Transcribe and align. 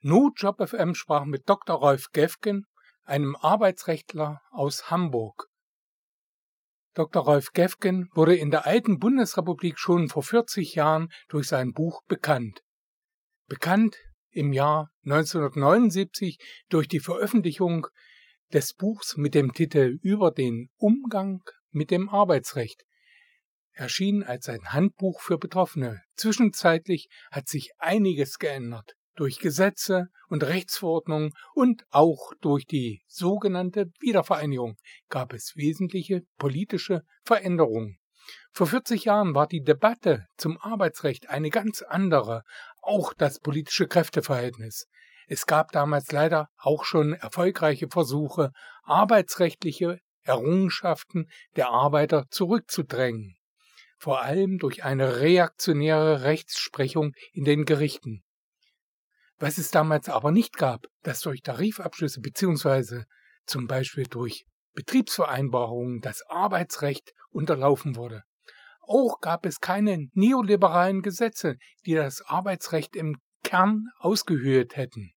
No 0.00 0.30
Job 0.36 0.64
FM 0.64 0.94
sprach 0.94 1.24
mit 1.24 1.48
Dr. 1.48 1.74
Rolf 1.74 2.12
Gefgen, 2.12 2.66
einem 3.02 3.34
Arbeitsrechtler 3.34 4.40
aus 4.52 4.92
Hamburg. 4.92 5.48
Dr. 6.94 7.24
Rolf 7.24 7.50
Gefgen 7.52 8.08
wurde 8.14 8.36
in 8.36 8.52
der 8.52 8.64
alten 8.64 9.00
Bundesrepublik 9.00 9.76
schon 9.76 10.08
vor 10.08 10.22
40 10.22 10.76
Jahren 10.76 11.08
durch 11.28 11.48
sein 11.48 11.72
Buch 11.72 12.02
bekannt. 12.06 12.60
Bekannt 13.48 13.96
im 14.30 14.52
Jahr 14.52 14.88
1979 15.04 16.38
durch 16.68 16.86
die 16.86 17.00
Veröffentlichung 17.00 17.88
des 18.52 18.74
Buchs 18.74 19.16
mit 19.16 19.34
dem 19.34 19.52
Titel 19.52 19.98
Über 20.00 20.30
den 20.30 20.68
Umgang 20.76 21.42
mit 21.70 21.90
dem 21.90 22.08
Arbeitsrecht. 22.08 22.84
Erschien 23.72 24.22
als 24.22 24.48
ein 24.48 24.72
Handbuch 24.72 25.20
für 25.20 25.38
Betroffene. 25.38 26.02
Zwischenzeitlich 26.14 27.08
hat 27.32 27.48
sich 27.48 27.72
einiges 27.78 28.38
geändert 28.38 28.94
durch 29.18 29.40
Gesetze 29.40 30.08
und 30.28 30.44
Rechtsverordnungen 30.44 31.32
und 31.54 31.84
auch 31.90 32.32
durch 32.40 32.66
die 32.66 33.02
sogenannte 33.08 33.86
Wiedervereinigung 33.98 34.76
gab 35.08 35.32
es 35.32 35.56
wesentliche 35.56 36.22
politische 36.38 37.02
Veränderungen. 37.24 37.98
Vor 38.52 38.68
40 38.68 39.04
Jahren 39.04 39.34
war 39.34 39.48
die 39.48 39.62
Debatte 39.62 40.26
zum 40.36 40.58
Arbeitsrecht 40.58 41.30
eine 41.30 41.50
ganz 41.50 41.82
andere, 41.82 42.42
auch 42.80 43.12
das 43.12 43.40
politische 43.40 43.88
Kräfteverhältnis. 43.88 44.86
Es 45.26 45.46
gab 45.46 45.72
damals 45.72 46.12
leider 46.12 46.48
auch 46.56 46.84
schon 46.84 47.12
erfolgreiche 47.12 47.88
Versuche, 47.88 48.52
arbeitsrechtliche 48.82 49.98
Errungenschaften 50.22 51.28
der 51.56 51.70
Arbeiter 51.70 52.26
zurückzudrängen, 52.30 53.36
vor 53.98 54.22
allem 54.22 54.58
durch 54.58 54.84
eine 54.84 55.20
reaktionäre 55.20 56.22
Rechtsprechung 56.22 57.14
in 57.32 57.44
den 57.44 57.64
Gerichten. 57.64 58.22
Was 59.38 59.58
es 59.58 59.70
damals 59.70 60.08
aber 60.08 60.32
nicht 60.32 60.56
gab, 60.56 60.86
dass 61.02 61.20
durch 61.20 61.42
Tarifabschlüsse 61.42 62.20
beziehungsweise 62.20 63.04
zum 63.46 63.66
Beispiel 63.66 64.04
durch 64.04 64.44
Betriebsvereinbarungen 64.74 66.00
das 66.00 66.22
Arbeitsrecht 66.28 67.12
unterlaufen 67.30 67.96
wurde. 67.96 68.22
Auch 68.82 69.20
gab 69.20 69.44
es 69.44 69.60
keine 69.60 70.08
neoliberalen 70.12 71.02
Gesetze, 71.02 71.56
die 71.84 71.94
das 71.94 72.22
Arbeitsrecht 72.22 72.96
im 72.96 73.16
Kern 73.44 73.86
ausgehöhlt 73.98 74.76
hätten. 74.76 75.12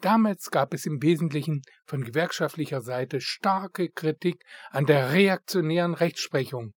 Damals 0.00 0.50
gab 0.50 0.72
es 0.72 0.86
im 0.86 1.02
Wesentlichen 1.02 1.62
von 1.84 2.02
gewerkschaftlicher 2.02 2.80
Seite 2.80 3.20
starke 3.20 3.90
Kritik 3.90 4.42
an 4.70 4.86
der 4.86 5.12
reaktionären 5.12 5.94
Rechtsprechung. 5.94 6.72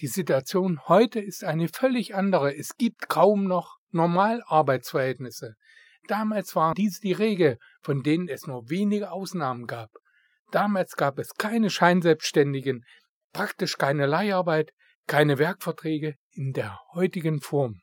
Die 0.00 0.08
Situation 0.08 0.80
heute 0.88 1.20
ist 1.20 1.44
eine 1.44 1.68
völlig 1.68 2.14
andere. 2.14 2.54
Es 2.54 2.76
gibt 2.76 3.08
kaum 3.08 3.44
noch 3.44 3.78
Normalarbeitsverhältnisse. 3.92 5.54
Damals 6.08 6.54
waren 6.54 6.74
dies 6.74 7.00
die 7.00 7.12
Regel, 7.12 7.58
von 7.82 8.02
denen 8.02 8.28
es 8.28 8.46
nur 8.46 8.70
wenige 8.70 9.10
Ausnahmen 9.10 9.66
gab. 9.66 9.90
Damals 10.52 10.96
gab 10.96 11.18
es 11.18 11.34
keine 11.34 11.70
Scheinselbstständigen, 11.70 12.84
praktisch 13.32 13.76
keine 13.76 14.06
Leiharbeit, 14.06 14.70
keine 15.06 15.38
Werkverträge 15.38 16.14
in 16.30 16.52
der 16.52 16.78
heutigen 16.92 17.40
Form. 17.40 17.80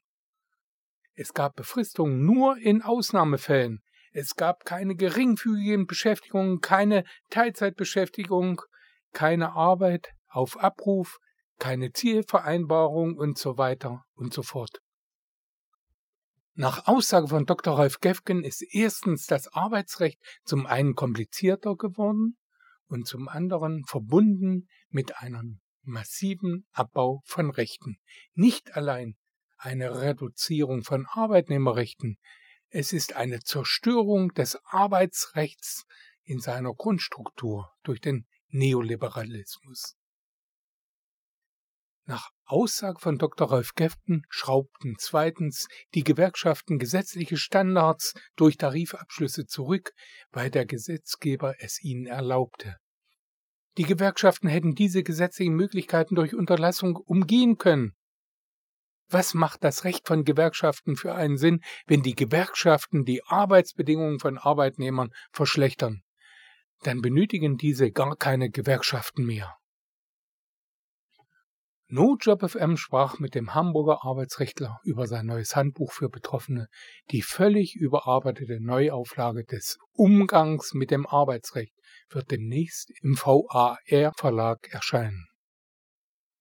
Es 1.16 1.33
gab 1.33 1.55
Befristungen 1.55 2.25
nur 2.25 2.57
in 2.57 2.81
Ausnahmefällen. 2.81 3.81
Es 4.11 4.35
gab 4.35 4.66
keine 4.66 4.95
geringfügigen 4.95 5.85
Beschäftigungen, 5.85 6.59
keine 6.59 7.03
Teilzeitbeschäftigung, 7.29 8.61
keine 9.11 9.53
Arbeit 9.53 10.09
auf 10.27 10.57
Abruf, 10.59 11.17
keine 11.59 11.91
Zielvereinbarung 11.91 13.17
und 13.17 13.38
so 13.38 13.57
weiter 13.57 14.03
und 14.16 14.33
so 14.33 14.44
fort. 14.44 14.82
Nach 16.55 16.85
Aussage 16.85 17.29
von 17.29 17.47
Dr. 17.47 17.75
Rolf 17.75 17.99
Gefgen 17.99 18.43
ist 18.43 18.61
erstens 18.61 19.25
das 19.25 19.47
Arbeitsrecht 19.47 20.19
zum 20.43 20.67
einen 20.67 20.93
komplizierter 20.93 21.75
geworden 21.75 22.37
und 22.85 23.07
zum 23.07 23.27
anderen 23.27 23.85
verbunden 23.85 24.69
mit 24.89 25.17
einem 25.17 25.61
massiven 25.81 26.67
Abbau 26.72 27.23
von 27.25 27.50
Rechten. 27.50 27.97
Nicht 28.35 28.75
allein 28.75 29.17
eine 29.57 30.00
Reduzierung 30.00 30.83
von 30.83 31.07
Arbeitnehmerrechten, 31.07 32.19
es 32.69 32.94
ist 32.94 33.16
eine 33.16 33.39
Zerstörung 33.39 34.31
des 34.35 34.55
Arbeitsrechts 34.66 35.85
in 36.23 36.39
seiner 36.39 36.75
Grundstruktur 36.75 37.72
durch 37.81 37.99
den 37.99 38.28
Neoliberalismus. 38.49 39.97
Nach 42.06 42.31
Aussage 42.46 43.00
von 43.00 43.18
Dr. 43.18 43.47
Rolf 43.47 43.75
Geften 43.75 44.24
schraubten 44.30 44.96
zweitens 45.00 45.68
die 45.94 46.03
Gewerkschaften 46.03 46.78
gesetzliche 46.78 47.38
Standards 47.38 48.14
durch 48.36 48.58
Tarifabschlüsse 48.58 49.46
zurück, 49.46 49.94
weil 50.31 50.52
der 50.52 50.66
Gesetzgeber 50.66 51.56
es 51.59 51.81
ihnen 51.81 52.06
erlaubte. 52.06 52.75
Die 53.78 53.86
Gewerkschaften 53.86 54.50
hätten 54.50 54.75
diese 54.75 55.02
gesetzlichen 55.02 55.56
Möglichkeiten 55.56 56.16
durch 56.16 56.36
Unterlassung 56.36 56.97
umgehen 56.97 57.58
können. 57.58 57.96
Was 59.08 59.34
macht 59.34 59.64
das 59.64 59.84
Recht 59.84 60.08
von 60.08 60.25
Gewerkschaften 60.25 60.96
für 60.96 61.16
einen 61.16 61.38
Sinn, 61.38 61.62
wenn 61.88 62.03
die 62.03 62.16
Gewerkschaften 62.16 63.06
die 63.06 63.24
Arbeitsbedingungen 63.25 64.20
von 64.20 64.38
Arbeitnehmern 64.38 65.12
verschlechtern? 65.31 66.03
Dann 66.81 67.02
benötigen 67.02 67.58
diese 67.58 67.91
gar 67.91 68.18
keine 68.18 68.50
Gewerkschaften 68.50 69.25
mehr. 69.25 69.56
NoJobFM 71.95 72.75
sprach 72.75 73.19
mit 73.19 73.35
dem 73.35 73.53
Hamburger 73.53 73.99
Arbeitsrechtler 74.01 74.79
über 74.83 75.05
sein 75.05 75.27
neues 75.27 75.55
Handbuch 75.55 75.91
für 75.91 76.09
Betroffene, 76.09 76.65
die 77.11 77.21
völlig 77.21 77.75
überarbeitete 77.75 78.57
Neuauflage 78.59 79.43
des 79.43 79.77
Umgangs 79.95 80.73
mit 80.73 80.89
dem 80.89 81.05
Arbeitsrecht 81.05 81.75
wird 82.09 82.31
demnächst 82.31 82.91
im 83.03 83.13
VAR 83.13 83.77
Verlag 84.17 84.73
erscheinen. 84.73 85.27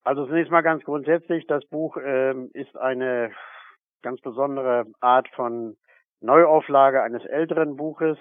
Also 0.05 0.25
zunächst 0.25 0.51
mal 0.51 0.63
ganz 0.63 0.85
grundsätzlich, 0.85 1.47
das 1.47 1.67
Buch 1.67 1.99
ähm, 2.03 2.49
ist 2.55 2.75
eine 2.79 3.31
ganz 4.01 4.23
besondere 4.23 4.87
Art 5.01 5.29
von 5.37 5.77
Neuauflage 6.21 7.03
eines 7.03 7.27
älteren 7.27 7.77
Buches 7.77 8.17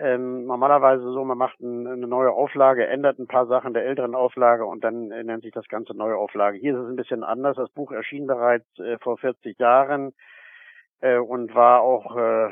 ähm, 0.00 0.46
normalerweise 0.46 1.12
so, 1.12 1.24
man 1.24 1.38
macht 1.38 1.60
ein, 1.60 1.86
eine 1.86 2.06
neue 2.06 2.32
Auflage, 2.32 2.86
ändert 2.86 3.18
ein 3.18 3.26
paar 3.26 3.46
Sachen 3.46 3.74
der 3.74 3.84
älteren 3.84 4.14
Auflage 4.14 4.64
und 4.64 4.82
dann 4.82 5.10
äh, 5.10 5.22
nennt 5.22 5.42
sich 5.42 5.52
das 5.52 5.68
Ganze 5.68 5.94
neue 5.94 6.16
Auflage. 6.16 6.58
Hier 6.58 6.74
ist 6.74 6.80
es 6.80 6.88
ein 6.88 6.96
bisschen 6.96 7.22
anders. 7.22 7.56
Das 7.56 7.70
Buch 7.70 7.92
erschien 7.92 8.26
bereits 8.26 8.66
äh, 8.78 8.98
vor 8.98 9.18
40 9.18 9.58
Jahren 9.58 10.12
äh, 11.00 11.18
und 11.18 11.54
war 11.54 11.82
auch 11.82 12.16
äh, 12.16 12.50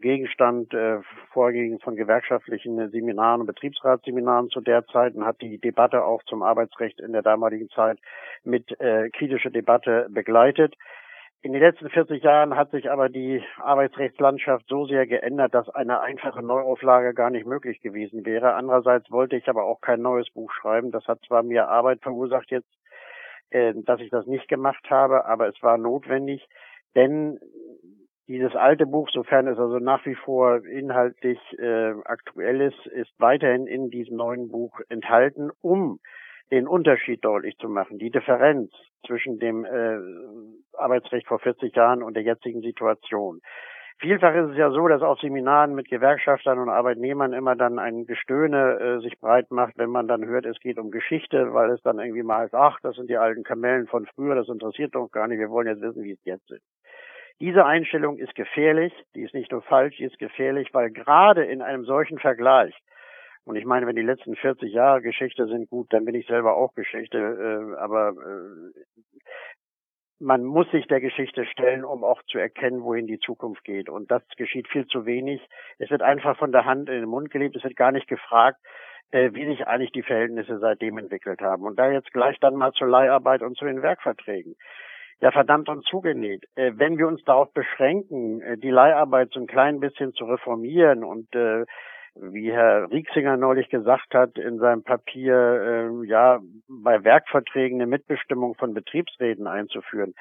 Gegenstand 0.00 0.72
äh, 0.74 1.00
vorwiegend 1.32 1.82
von 1.82 1.96
gewerkschaftlichen 1.96 2.90
Seminaren 2.90 3.40
und 3.40 3.46
Betriebsratsseminaren 3.46 4.48
zu 4.48 4.60
der 4.60 4.86
Zeit 4.86 5.14
und 5.14 5.24
hat 5.24 5.40
die 5.40 5.58
Debatte 5.58 6.04
auch 6.04 6.22
zum 6.24 6.42
Arbeitsrecht 6.42 7.00
in 7.00 7.12
der 7.12 7.22
damaligen 7.22 7.68
Zeit 7.70 7.98
mit 8.44 8.80
äh, 8.80 9.10
kritischer 9.10 9.50
Debatte 9.50 10.06
begleitet. 10.10 10.74
In 11.40 11.52
den 11.52 11.62
letzten 11.62 11.88
40 11.88 12.22
Jahren 12.24 12.56
hat 12.56 12.72
sich 12.72 12.90
aber 12.90 13.08
die 13.08 13.42
Arbeitsrechtslandschaft 13.58 14.66
so 14.68 14.86
sehr 14.86 15.06
geändert, 15.06 15.54
dass 15.54 15.68
eine 15.68 16.00
einfache 16.00 16.42
Neuauflage 16.42 17.14
gar 17.14 17.30
nicht 17.30 17.46
möglich 17.46 17.80
gewesen 17.80 18.26
wäre. 18.26 18.54
Andererseits 18.54 19.08
wollte 19.12 19.36
ich 19.36 19.48
aber 19.48 19.64
auch 19.64 19.80
kein 19.80 20.02
neues 20.02 20.28
Buch 20.30 20.50
schreiben. 20.52 20.90
Das 20.90 21.06
hat 21.06 21.20
zwar 21.28 21.44
mir 21.44 21.68
Arbeit 21.68 22.02
verursacht 22.02 22.50
jetzt, 22.50 22.68
äh, 23.50 23.72
dass 23.76 24.00
ich 24.00 24.10
das 24.10 24.26
nicht 24.26 24.48
gemacht 24.48 24.90
habe, 24.90 25.26
aber 25.26 25.46
es 25.48 25.62
war 25.62 25.78
notwendig, 25.78 26.44
denn 26.96 27.38
dieses 28.26 28.56
alte 28.56 28.84
Buch, 28.84 29.08
sofern 29.10 29.46
es 29.46 29.58
also 29.58 29.78
nach 29.78 30.04
wie 30.04 30.16
vor 30.16 30.64
inhaltlich 30.66 31.38
äh, 31.58 31.94
aktuell 32.04 32.60
ist, 32.60 32.86
ist 32.88 33.12
weiterhin 33.18 33.66
in 33.66 33.90
diesem 33.90 34.16
neuen 34.16 34.48
Buch 34.48 34.80
enthalten, 34.88 35.50
um 35.60 36.00
den 36.50 36.66
Unterschied 36.66 37.24
deutlich 37.24 37.56
zu 37.58 37.68
machen, 37.68 37.98
die 37.98 38.10
Differenz 38.10 38.72
zwischen 39.06 39.38
dem 39.38 39.64
äh, 39.64 39.98
Arbeitsrecht 40.76 41.26
vor 41.26 41.38
40 41.38 41.74
Jahren 41.74 42.02
und 42.02 42.14
der 42.14 42.22
jetzigen 42.22 42.62
Situation. 42.62 43.40
Vielfach 44.00 44.32
ist 44.32 44.50
es 44.50 44.56
ja 44.56 44.70
so, 44.70 44.86
dass 44.86 45.02
auf 45.02 45.18
Seminaren 45.18 45.74
mit 45.74 45.88
Gewerkschaftern 45.88 46.60
und 46.60 46.68
Arbeitnehmern 46.68 47.32
immer 47.32 47.56
dann 47.56 47.80
ein 47.80 48.06
Gestöhne 48.06 48.78
äh, 48.78 49.00
sich 49.00 49.18
breit 49.18 49.50
macht, 49.50 49.76
wenn 49.76 49.90
man 49.90 50.06
dann 50.06 50.24
hört, 50.24 50.46
es 50.46 50.60
geht 50.60 50.78
um 50.78 50.92
Geschichte, 50.92 51.52
weil 51.52 51.70
es 51.70 51.82
dann 51.82 51.98
irgendwie 51.98 52.22
mal 52.22 52.42
heißt, 52.42 52.54
ach, 52.54 52.78
das 52.82 52.94
sind 52.94 53.10
die 53.10 53.16
alten 53.16 53.42
Kamellen 53.42 53.88
von 53.88 54.06
früher, 54.14 54.36
das 54.36 54.48
interessiert 54.48 54.94
doch 54.94 55.10
gar 55.10 55.26
nicht, 55.26 55.40
wir 55.40 55.50
wollen 55.50 55.66
jetzt 55.66 55.82
wissen, 55.82 56.04
wie 56.04 56.12
es 56.12 56.24
jetzt 56.24 56.48
ist. 56.52 56.64
Diese 57.40 57.66
Einstellung 57.66 58.18
ist 58.18 58.36
gefährlich, 58.36 58.92
die 59.16 59.22
ist 59.22 59.34
nicht 59.34 59.50
nur 59.50 59.62
falsch, 59.62 59.96
die 59.96 60.04
ist 60.04 60.18
gefährlich, 60.18 60.68
weil 60.72 60.90
gerade 60.90 61.44
in 61.44 61.60
einem 61.60 61.84
solchen 61.84 62.18
Vergleich 62.18 62.74
und 63.48 63.56
ich 63.56 63.64
meine, 63.64 63.86
wenn 63.86 63.96
die 63.96 64.02
letzten 64.02 64.36
40 64.36 64.70
Jahre 64.72 65.00
Geschichte 65.00 65.46
sind, 65.46 65.70
gut, 65.70 65.90
dann 65.90 66.04
bin 66.04 66.14
ich 66.14 66.26
selber 66.26 66.54
auch 66.54 66.74
Geschichte. 66.74 67.16
Äh, 67.16 67.80
aber 67.80 68.10
äh, 68.10 68.80
man 70.20 70.44
muss 70.44 70.70
sich 70.70 70.86
der 70.86 71.00
Geschichte 71.00 71.46
stellen, 71.46 71.82
um 71.82 72.04
auch 72.04 72.22
zu 72.24 72.36
erkennen, 72.36 72.82
wohin 72.82 73.06
die 73.06 73.20
Zukunft 73.20 73.64
geht. 73.64 73.88
Und 73.88 74.10
das 74.10 74.22
geschieht 74.36 74.68
viel 74.68 74.86
zu 74.86 75.06
wenig. 75.06 75.40
Es 75.78 75.90
wird 75.90 76.02
einfach 76.02 76.36
von 76.36 76.52
der 76.52 76.66
Hand 76.66 76.90
in 76.90 77.00
den 77.00 77.08
Mund 77.08 77.30
gelebt. 77.30 77.56
Es 77.56 77.64
wird 77.64 77.76
gar 77.76 77.90
nicht 77.90 78.06
gefragt, 78.06 78.58
äh, 79.12 79.30
wie 79.32 79.46
sich 79.46 79.66
eigentlich 79.66 79.92
die 79.92 80.02
Verhältnisse 80.02 80.58
seitdem 80.58 80.98
entwickelt 80.98 81.40
haben. 81.40 81.62
Und 81.62 81.78
da 81.78 81.90
jetzt 81.90 82.12
gleich 82.12 82.38
dann 82.40 82.54
mal 82.54 82.72
zur 82.72 82.88
Leiharbeit 82.88 83.40
und 83.40 83.56
zu 83.56 83.64
den 83.64 83.80
Werkverträgen. 83.80 84.56
ja 85.20 85.30
verdammt 85.30 85.70
und 85.70 85.86
zugenäht. 85.86 86.44
Äh, 86.54 86.72
wenn 86.74 86.98
wir 86.98 87.08
uns 87.08 87.24
darauf 87.24 87.50
beschränken, 87.54 88.42
äh, 88.42 88.58
die 88.58 88.70
Leiharbeit 88.70 89.30
so 89.32 89.40
ein 89.40 89.46
klein 89.46 89.80
bisschen 89.80 90.12
zu 90.12 90.26
reformieren 90.26 91.02
und 91.02 91.34
äh, 91.34 91.64
wie 92.20 92.52
Herr 92.52 92.90
Rieksinger 92.90 93.36
neulich 93.36 93.68
gesagt 93.68 94.14
hat 94.14 94.38
in 94.38 94.58
seinem 94.58 94.82
Papier, 94.82 95.34
äh, 95.34 96.06
ja, 96.06 96.40
bei 96.68 97.04
Werkverträgen 97.04 97.80
eine 97.80 97.86
Mitbestimmung 97.86 98.54
von 98.54 98.74
Betriebsräten 98.74 99.46
einzuführen, 99.46 100.14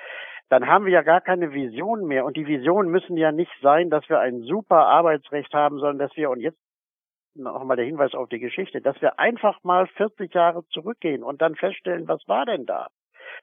dann 0.50 0.68
haben 0.68 0.86
wir 0.86 0.94
ja 0.94 1.02
gar 1.02 1.22
keine 1.22 1.54
Vision 1.54 2.06
mehr. 2.06 2.26
Und 2.26 2.38
die 2.38 2.48
Visionen 2.48 2.90
müssen 2.92 3.18
ja 3.18 3.32
nicht 3.32 3.52
sein, 3.62 3.90
dass 3.90 4.08
wir 4.10 4.20
ein 4.20 4.42
super 4.42 4.86
Arbeitsrecht 4.88 5.54
haben, 5.54 5.80
sondern 5.80 6.00
dass 6.00 6.16
wir, 6.16 6.30
und 6.30 6.40
jetzt 6.40 6.60
nochmal 7.36 7.78
der 7.78 7.86
Hinweis 7.86 8.14
auf 8.14 8.30
die 8.30 8.40
Geschichte, 8.40 8.82
dass 8.82 9.00
wir 9.02 9.20
einfach 9.20 9.64
mal 9.64 9.88
40 9.88 10.34
Jahre 10.34 10.66
zurückgehen 10.70 11.24
und 11.24 11.42
dann 11.42 11.56
feststellen, 11.56 12.08
was 12.08 12.28
war 12.28 12.46
denn 12.46 12.66
da? 12.66 12.88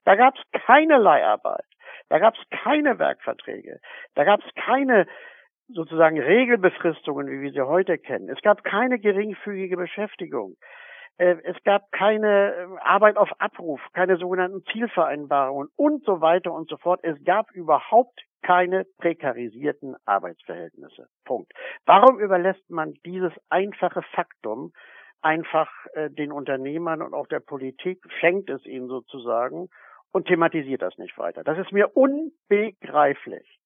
Da 0.04 0.16
gab 0.16 0.34
es 0.34 0.60
keine 0.66 0.98
Leiharbeit, 0.98 1.66
da 2.08 2.18
gab 2.18 2.34
es 2.34 2.42
keine 2.50 2.98
Werkverträge, 2.98 3.80
da 4.14 4.24
gab 4.24 4.40
es 4.40 4.54
keine 4.54 5.06
sozusagen 5.68 6.20
Regelbefristungen, 6.20 7.28
wie 7.28 7.40
wir 7.40 7.52
sie 7.52 7.66
heute 7.66 7.98
kennen. 7.98 8.28
Es 8.28 8.40
gab 8.42 8.64
keine 8.64 8.98
geringfügige 8.98 9.76
Beschäftigung. 9.76 10.56
Äh, 11.16 11.36
es 11.44 11.56
gab 11.64 11.90
keine 11.92 12.54
äh, 12.54 12.66
Arbeit 12.80 13.16
auf 13.16 13.30
Abruf, 13.38 13.80
keine 13.92 14.16
sogenannten 14.16 14.64
Zielvereinbarungen 14.72 15.68
und 15.76 16.04
so 16.04 16.20
weiter 16.20 16.52
und 16.52 16.68
so 16.68 16.76
fort. 16.76 17.00
Es 17.02 17.22
gab 17.24 17.50
überhaupt 17.52 18.20
keine 18.42 18.84
prekarisierten 18.98 19.96
Arbeitsverhältnisse. 20.04 21.06
Punkt. 21.24 21.52
Warum 21.86 22.18
überlässt 22.18 22.68
man 22.68 22.94
dieses 23.06 23.32
einfache 23.48 24.02
Faktum 24.02 24.72
einfach 25.22 25.70
äh, 25.94 26.10
den 26.10 26.32
Unternehmern 26.32 27.00
und 27.00 27.14
auch 27.14 27.26
der 27.28 27.40
Politik, 27.40 28.02
schenkt 28.20 28.50
es 28.50 28.64
ihnen 28.66 28.88
sozusagen 28.88 29.68
und 30.12 30.26
thematisiert 30.26 30.82
das 30.82 30.98
nicht 30.98 31.16
weiter? 31.16 31.42
Das 31.42 31.58
ist 31.58 31.72
mir 31.72 31.96
unbegreiflich. 31.96 33.60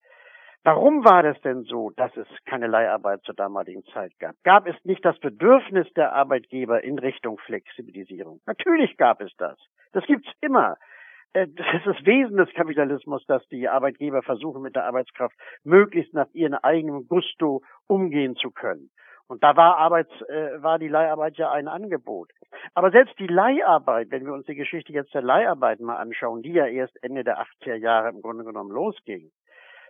Warum 0.65 1.05
war 1.05 1.23
das 1.23 1.41
denn 1.43 1.63
so, 1.63 1.91
dass 1.97 2.15
es 2.17 2.27
keine 2.45 2.67
Leiharbeit 2.67 3.23
zur 3.23 3.35
damaligen 3.35 3.85
Zeit 3.93 4.13
gab? 4.19 4.35
Gab 4.43 4.67
es 4.67 4.77
nicht 4.85 5.05
das 5.05 5.19
Bedürfnis 5.19 5.87
der 5.95 6.13
Arbeitgeber 6.13 6.83
in 6.83 6.99
Richtung 6.99 7.39
Flexibilisierung? 7.39 8.41
Natürlich 8.47 8.97
gab 8.97 9.21
es 9.21 9.33
das. 9.39 9.59
Das 9.93 10.05
gibt's 10.05 10.29
immer. 10.41 10.77
Äh, 11.33 11.47
das 11.49 11.67
ist 11.75 11.87
das 11.87 12.07
Wesen 12.07 12.37
des 12.37 12.53
Kapitalismus, 12.55 13.25
dass 13.27 13.47
die 13.49 13.69
Arbeitgeber 13.69 14.23
versuchen, 14.23 14.63
mit 14.63 14.77
der 14.77 14.85
Arbeitskraft 14.85 15.37
möglichst 15.65 16.13
nach 16.13 16.29
ihrem 16.33 16.55
eigenen 16.55 17.07
Gusto 17.07 17.63
umgehen 17.87 18.37
zu 18.37 18.51
können. 18.51 18.91
Und 19.29 19.45
da 19.45 19.57
war 19.57 19.77
Arbeits, 19.77 20.11
äh, 20.23 20.63
war 20.63 20.79
die 20.79 20.89
Leiharbeit 20.89 21.37
ja 21.37 21.51
ein 21.53 21.69
Angebot. 21.69 22.31
Aber 22.75 22.91
selbst 22.91 23.19
die 23.19 23.27
Leiharbeit, 23.27 24.11
wenn 24.11 24.25
wir 24.25 24.33
uns 24.33 24.47
die 24.47 24.55
Geschichte 24.55 24.93
jetzt 24.93 25.15
der 25.15 25.23
Leiharbeit 25.23 25.81
mal 25.81 25.97
anschauen, 25.97 26.43
die 26.43 26.53
ja 26.53 26.67
erst 26.67 27.03
Ende 27.03 27.25
der 27.25 27.39
80er 27.39 27.75
Jahre 27.75 28.09
im 28.09 28.23
Grunde 28.23 28.45
genommen 28.45 28.71
losging, 28.71 29.31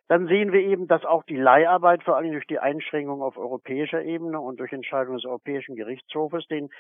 dann 0.09 0.27
sehen 0.27 0.53
wir 0.53 0.61
eben, 0.61 0.89
dass 0.89 1.05
auch 1.05 1.23
die 1.25 1.37
Leiharbeit, 1.37 2.03
vor 2.03 2.17
allem 2.17 2.33
durch 2.33 2.47
die 2.47 2.59
Einschränkung 2.59 3.23
auf 3.23 3.37
europäischer 3.37 4.03
Ebene 4.03 4.41
und 4.41 4.59
durch 4.59 4.73
Entscheidungen 4.73 5.19
des 5.19 5.27
Europäischen 5.27 5.77
Gerichtshofes, 5.77 6.47
den 6.49 6.71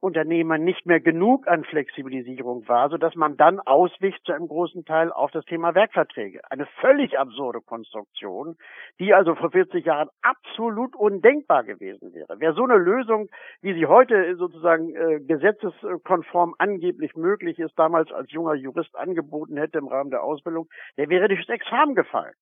Unternehmern 0.00 0.64
nicht 0.64 0.84
mehr 0.84 0.98
genug 0.98 1.46
an 1.46 1.62
Flexibilisierung 1.62 2.66
war, 2.66 2.90
sodass 2.90 3.14
man 3.14 3.36
dann 3.36 3.60
auswich 3.60 4.16
zu 4.24 4.32
einem 4.32 4.48
großen 4.48 4.84
Teil 4.84 5.12
auf 5.12 5.30
das 5.30 5.44
Thema 5.44 5.76
Werkverträge. 5.76 6.40
Eine 6.50 6.66
völlig 6.80 7.16
absurde 7.20 7.60
Konstruktion, 7.60 8.56
die 8.98 9.14
also 9.14 9.36
vor 9.36 9.52
40 9.52 9.84
Jahren 9.84 10.08
absolut 10.20 10.96
undenkbar 10.96 11.62
gewesen 11.62 12.12
wäre. 12.14 12.34
Wer 12.40 12.52
so 12.52 12.64
eine 12.64 12.78
Lösung, 12.78 13.28
wie 13.60 13.74
sie 13.74 13.86
heute 13.86 14.34
sozusagen 14.34 14.92
äh, 14.96 15.20
gesetzeskonform 15.20 16.56
angeblich 16.58 17.14
möglich 17.14 17.60
ist, 17.60 17.78
damals 17.78 18.10
als 18.10 18.32
junger 18.32 18.54
Jurist 18.54 18.96
angeboten 18.96 19.56
hätte 19.56 19.78
im 19.78 19.86
Rahmen 19.86 20.10
der 20.10 20.24
Ausbildung, 20.24 20.68
der 20.96 21.08
wäre 21.10 21.28
durchs 21.28 21.48
Examen 21.48 21.94
gefallen. 21.94 22.34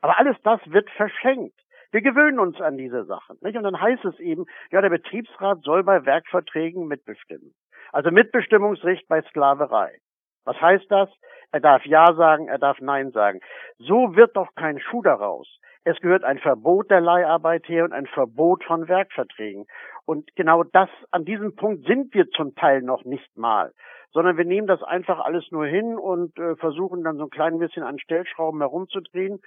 Aber 0.00 0.18
alles 0.18 0.36
das 0.42 0.60
wird 0.66 0.90
verschenkt. 0.90 1.58
Wir 1.90 2.02
gewöhnen 2.02 2.38
uns 2.38 2.60
an 2.60 2.76
diese 2.76 3.04
Sachen. 3.04 3.38
Nicht? 3.40 3.56
Und 3.56 3.62
dann 3.64 3.80
heißt 3.80 4.04
es 4.04 4.18
eben, 4.20 4.44
ja, 4.70 4.82
der 4.82 4.90
Betriebsrat 4.90 5.62
soll 5.62 5.82
bei 5.84 6.04
Werkverträgen 6.04 6.86
mitbestimmen. 6.86 7.54
Also 7.92 8.10
Mitbestimmungsrecht 8.10 9.08
bei 9.08 9.22
Sklaverei. 9.22 9.98
Was 10.44 10.60
heißt 10.60 10.90
das? 10.90 11.08
Er 11.50 11.60
darf 11.60 11.84
Ja 11.86 12.12
sagen, 12.14 12.48
er 12.48 12.58
darf 12.58 12.78
Nein 12.80 13.10
sagen. 13.12 13.40
So 13.78 14.16
wird 14.16 14.36
doch 14.36 14.54
kein 14.54 14.78
Schuh 14.80 15.02
daraus. 15.02 15.48
Es 15.84 15.98
gehört 16.00 16.24
ein 16.24 16.38
Verbot 16.38 16.90
der 16.90 17.00
Leiharbeit 17.00 17.66
her 17.68 17.84
und 17.84 17.92
ein 17.94 18.06
Verbot 18.06 18.62
von 18.64 18.88
Werkverträgen. 18.88 19.64
Und 20.04 20.28
genau 20.36 20.64
das, 20.64 20.90
an 21.10 21.24
diesem 21.24 21.56
Punkt 21.56 21.86
sind 21.86 22.12
wir 22.12 22.28
zum 22.30 22.54
Teil 22.54 22.82
noch 22.82 23.04
nicht 23.04 23.34
mal. 23.38 23.72
Sondern 24.12 24.36
wir 24.36 24.44
nehmen 24.44 24.66
das 24.66 24.82
einfach 24.82 25.20
alles 25.20 25.50
nur 25.50 25.64
hin 25.64 25.96
und 25.96 26.38
äh, 26.38 26.56
versuchen 26.56 27.04
dann 27.04 27.16
so 27.16 27.24
ein 27.24 27.30
klein 27.30 27.58
bisschen 27.58 27.82
an 27.82 27.98
Stellschrauben 27.98 28.60
herumzudrehen 28.60 29.40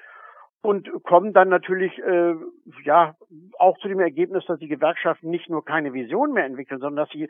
und 0.62 0.90
kommen 1.04 1.34
dann 1.34 1.50
natürlich 1.50 1.98
äh, 2.00 2.36
ja 2.84 3.16
auch 3.58 3.78
zu 3.80 3.88
dem 3.88 4.00
Ergebnis, 4.00 4.46
dass 4.46 4.60
die 4.60 4.68
Gewerkschaften 4.68 5.30
nicht 5.30 5.50
nur 5.50 5.66
keine 5.66 5.94
Vision 5.94 6.34
mehr 6.34 6.46
entwickeln, 6.46 6.80
sondern 6.80 7.06
dass 7.06 7.14
sie 7.14 7.28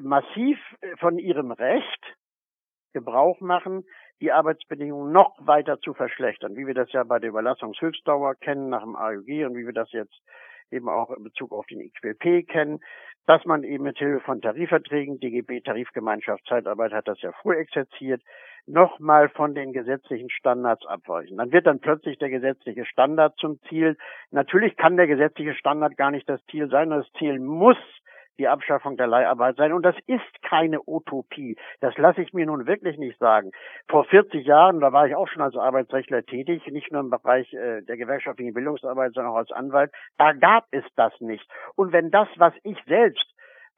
massiv 0.00 0.58
äh, 0.80 0.96
von 0.96 1.18
ihrem 1.18 1.52
Recht 1.52 2.16
Gebrauch 2.92 3.40
machen, 3.40 3.84
die 4.20 4.32
Arbeitsbedingungen 4.32 5.12
noch 5.12 5.34
weiter 5.40 5.80
zu 5.80 5.94
verschlechtern, 5.94 6.56
wie 6.56 6.66
wir 6.66 6.74
das 6.74 6.92
ja 6.92 7.04
bei 7.04 7.18
der 7.18 7.30
Überlassungshöchstdauer 7.30 8.34
kennen 8.36 8.68
nach 8.68 8.82
dem 8.82 8.96
AUG 8.96 9.46
und 9.46 9.56
wie 9.56 9.66
wir 9.66 9.72
das 9.72 9.90
jetzt 9.92 10.20
eben 10.70 10.88
auch 10.88 11.10
in 11.10 11.22
Bezug 11.22 11.52
auf 11.52 11.66
den 11.66 11.80
IQP 11.80 12.48
kennen, 12.48 12.80
dass 13.26 13.44
man 13.44 13.64
eben 13.64 13.84
mit 13.84 13.98
Hilfe 13.98 14.20
von 14.20 14.40
Tarifverträgen, 14.40 15.20
DGB 15.20 15.60
Tarifgemeinschaft 15.60 16.44
Zeitarbeit 16.46 16.92
hat 16.92 17.08
das 17.08 17.20
ja 17.22 17.32
früh 17.32 17.54
exerziert, 17.54 18.22
nochmal 18.66 19.28
von 19.28 19.54
den 19.54 19.72
gesetzlichen 19.72 20.30
Standards 20.30 20.86
abweichen. 20.86 21.36
Dann 21.36 21.52
wird 21.52 21.66
dann 21.66 21.80
plötzlich 21.80 22.18
der 22.18 22.30
gesetzliche 22.30 22.84
Standard 22.84 23.36
zum 23.38 23.60
Ziel. 23.68 23.96
Natürlich 24.30 24.76
kann 24.76 24.96
der 24.96 25.06
gesetzliche 25.06 25.54
Standard 25.54 25.96
gar 25.96 26.10
nicht 26.10 26.28
das 26.28 26.44
Ziel 26.46 26.68
sein. 26.68 26.90
Das 26.90 27.06
Ziel 27.18 27.38
muss 27.40 27.76
die 28.38 28.48
Abschaffung 28.48 28.96
der 28.96 29.06
Leiharbeit 29.06 29.56
sein. 29.56 29.72
Und 29.72 29.82
das 29.82 29.96
ist 30.06 30.42
keine 30.42 30.80
Utopie. 30.86 31.56
Das 31.80 31.96
lasse 31.98 32.22
ich 32.22 32.32
mir 32.32 32.46
nun 32.46 32.66
wirklich 32.66 32.98
nicht 32.98 33.18
sagen. 33.18 33.50
Vor 33.88 34.04
40 34.04 34.46
Jahren, 34.46 34.80
da 34.80 34.92
war 34.92 35.06
ich 35.06 35.14
auch 35.14 35.28
schon 35.28 35.42
als 35.42 35.56
Arbeitsrechtler 35.56 36.24
tätig, 36.24 36.66
nicht 36.68 36.92
nur 36.92 37.00
im 37.00 37.10
Bereich 37.10 37.52
äh, 37.52 37.82
der 37.82 37.96
gewerkschaftlichen 37.96 38.54
Bildungsarbeit, 38.54 39.12
sondern 39.14 39.32
auch 39.32 39.38
als 39.38 39.52
Anwalt, 39.52 39.92
da 40.18 40.32
gab 40.32 40.66
es 40.70 40.84
das 40.96 41.12
nicht. 41.20 41.46
Und 41.74 41.92
wenn 41.92 42.10
das, 42.10 42.28
was 42.36 42.54
ich 42.62 42.78
selbst 42.86 43.26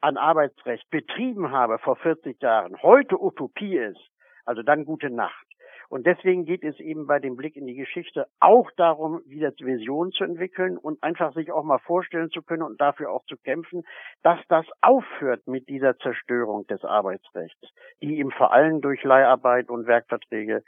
an 0.01 0.17
Arbeitsrecht 0.17 0.89
betrieben 0.89 1.51
habe 1.51 1.79
vor 1.79 1.95
40 1.95 2.41
Jahren, 2.41 2.81
heute 2.81 3.21
Utopie 3.21 3.77
ist, 3.77 3.99
also 4.45 4.61
dann 4.61 4.85
gute 4.85 5.09
Nacht. 5.09 5.45
Und 5.89 6.05
deswegen 6.05 6.45
geht 6.45 6.63
es 6.63 6.79
eben 6.79 7.07
bei 7.07 7.19
dem 7.19 7.35
Blick 7.35 7.55
in 7.55 7.65
die 7.67 7.75
Geschichte 7.75 8.27
auch 8.39 8.69
darum, 8.77 9.21
wieder 9.25 9.51
Visionen 9.59 10.11
zu 10.11 10.23
entwickeln 10.23 10.77
und 10.77 11.01
einfach 11.03 11.33
sich 11.33 11.51
auch 11.51 11.63
mal 11.63 11.79
vorstellen 11.79 12.29
zu 12.31 12.41
können 12.41 12.63
und 12.63 12.79
dafür 12.81 13.11
auch 13.11 13.23
zu 13.25 13.37
kämpfen, 13.37 13.83
dass 14.23 14.39
das 14.49 14.65
aufhört 14.81 15.47
mit 15.47 15.69
dieser 15.69 15.97
Zerstörung 15.97 16.65
des 16.67 16.83
Arbeitsrechts, 16.83 17.69
die 18.01 18.17
eben 18.17 18.31
vor 18.31 18.53
allem 18.53 18.81
durch 18.81 19.03
Leiharbeit 19.03 19.69
und 19.69 19.87
Werkverträge 19.87 20.63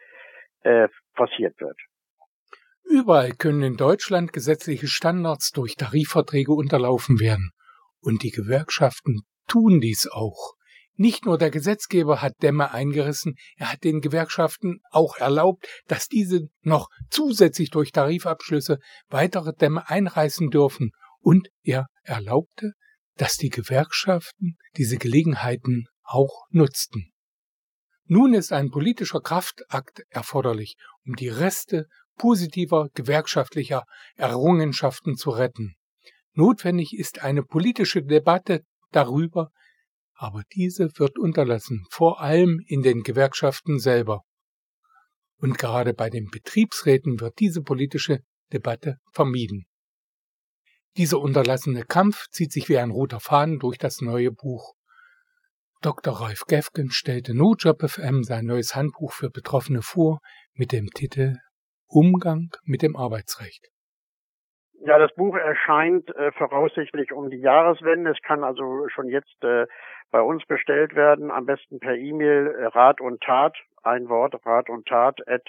äh, 0.62 0.88
forciert 1.16 1.60
wird. 1.60 1.78
Überall 2.90 3.32
können 3.32 3.64
in 3.64 3.76
Deutschland 3.76 4.32
gesetzliche 4.32 4.88
Standards 4.88 5.52
durch 5.52 5.76
Tarifverträge 5.76 6.54
unterlaufen 6.54 7.20
werden. 7.20 7.52
Und 8.00 8.24
die 8.24 8.32
Gewerkschaften 8.32 9.24
tun 9.48 9.82
dies 9.82 10.08
auch. 10.10 10.57
Nicht 11.00 11.26
nur 11.26 11.38
der 11.38 11.52
Gesetzgeber 11.52 12.24
hat 12.24 12.34
Dämme 12.42 12.72
eingerissen, 12.72 13.36
er 13.56 13.72
hat 13.72 13.84
den 13.84 14.02
Gewerkschaften 14.02 14.80
auch 14.90 15.18
erlaubt, 15.18 15.68
dass 15.88 16.08
diese 16.08 16.48
noch 16.62 16.90
zusätzlich 17.12 17.70
durch 17.70 17.92
Tarifabschlüsse 17.92 18.80
weitere 19.08 19.54
Dämme 19.54 19.88
einreißen 19.88 20.50
dürfen, 20.50 20.92
und 21.20 21.50
er 21.64 21.88
erlaubte, 22.04 22.72
dass 23.16 23.38
die 23.38 23.50
Gewerkschaften 23.50 24.58
diese 24.76 24.98
Gelegenheiten 24.98 25.86
auch 26.04 26.46
nutzten. 26.50 27.12
Nun 28.06 28.34
ist 28.34 28.54
ein 28.54 28.70
politischer 28.70 29.20
Kraftakt 29.20 30.04
erforderlich, 30.10 30.78
um 31.06 31.16
die 31.16 31.28
Reste 31.28 31.88
positiver 32.18 32.90
gewerkschaftlicher 32.94 33.84
Errungenschaften 34.16 35.16
zu 35.16 35.30
retten. 35.30 35.76
Notwendig 36.34 36.94
ist 36.98 37.22
eine 37.22 37.44
politische 37.44 38.04
Debatte 38.04 38.62
darüber, 38.92 39.50
aber 40.18 40.44
diese 40.54 40.90
wird 40.98 41.18
unterlassen, 41.18 41.86
vor 41.92 42.22
allem 42.22 42.60
in 42.68 42.82
den 42.82 43.04
Gewerkschaften 43.04 43.80
selber. 43.80 44.24
Und 45.40 45.58
gerade 45.58 45.94
bei 45.94 46.10
den 46.10 46.30
Betriebsräten 46.32 47.20
wird 47.20 47.40
diese 47.40 47.62
politische 47.62 48.22
Debatte 48.52 48.98
vermieden. 49.12 49.66
Dieser 50.98 51.20
unterlassene 51.20 51.84
Kampf 51.84 52.28
zieht 52.32 52.52
sich 52.52 52.70
wie 52.70 52.80
ein 52.80 52.90
roter 52.90 53.20
Faden 53.20 53.60
durch 53.60 53.78
das 53.78 54.02
neue 54.02 54.32
Buch. 54.32 54.74
Dr. 55.82 56.20
Ralf 56.20 56.46
Gefgen 56.48 56.90
stellte 56.90 57.36
NoJob 57.36 57.88
FM 57.88 58.24
sein 58.24 58.46
neues 58.46 58.74
Handbuch 58.74 59.14
für 59.14 59.30
Betroffene 59.30 59.84
vor 59.84 60.20
mit 60.54 60.72
dem 60.72 60.88
Titel 60.90 61.36
Umgang 61.86 62.50
mit 62.64 62.82
dem 62.82 62.96
Arbeitsrecht. 62.96 63.68
Ja, 64.80 65.00
das 65.00 65.14
Buch 65.16 65.36
erscheint 65.36 66.16
äh, 66.16 66.32
voraussichtlich 66.34 67.12
um 67.12 67.30
die 67.30 67.40
Jahreswende. 67.40 68.12
Es 68.12 68.22
kann 68.22 68.44
also 68.44 68.88
schon 68.90 69.08
jetzt 69.08 69.44
äh, 69.44 69.66
bei 70.12 70.22
uns 70.22 70.46
bestellt 70.46 70.96
werden, 70.96 71.32
am 71.32 71.46
besten 71.46 71.80
per 71.80 71.96
E-Mail 71.96 72.48
äh, 72.48 72.66
Rat 72.66 73.02
und 73.02 73.22
Tat, 73.22 73.58
ein 73.84 74.08
Wort, 74.08 74.36
Rat 74.46 74.70
und 74.70 74.88
Tat 74.88 75.20
at 75.28 75.44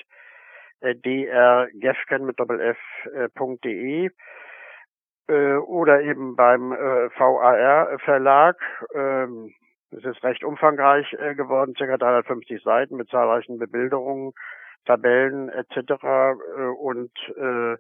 äh, 0.81 0.95
drgefken 0.95 2.25
mit 2.25 2.41
doppelf.de 2.41 4.07
äh, 4.07 4.11
äh, 5.29 5.57
oder 5.57 6.01
eben 6.01 6.35
beim 6.35 6.73
äh, 6.73 7.11
VAR 7.19 7.99
Verlag. 7.99 8.57
Ähm, 8.95 9.53
es 9.91 10.05
ist 10.05 10.23
recht 10.23 10.43
umfangreich 10.43 11.13
äh, 11.15 11.35
geworden, 11.35 11.75
ca. 11.75 11.97
350 11.97 12.63
Seiten 12.63 12.97
mit 12.97 13.09
zahlreichen 13.11 13.59
Bebilderungen, 13.59 14.33
Tabellen 14.87 15.51
etc. 15.51 15.77
Äh, 16.03 16.63
und 16.79 17.13
äh, 17.37 17.77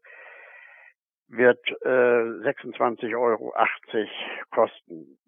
wird 1.29 1.61
äh, 1.83 1.89
26,80 1.89 3.19
Euro 3.19 3.53
kosten. 4.51 5.19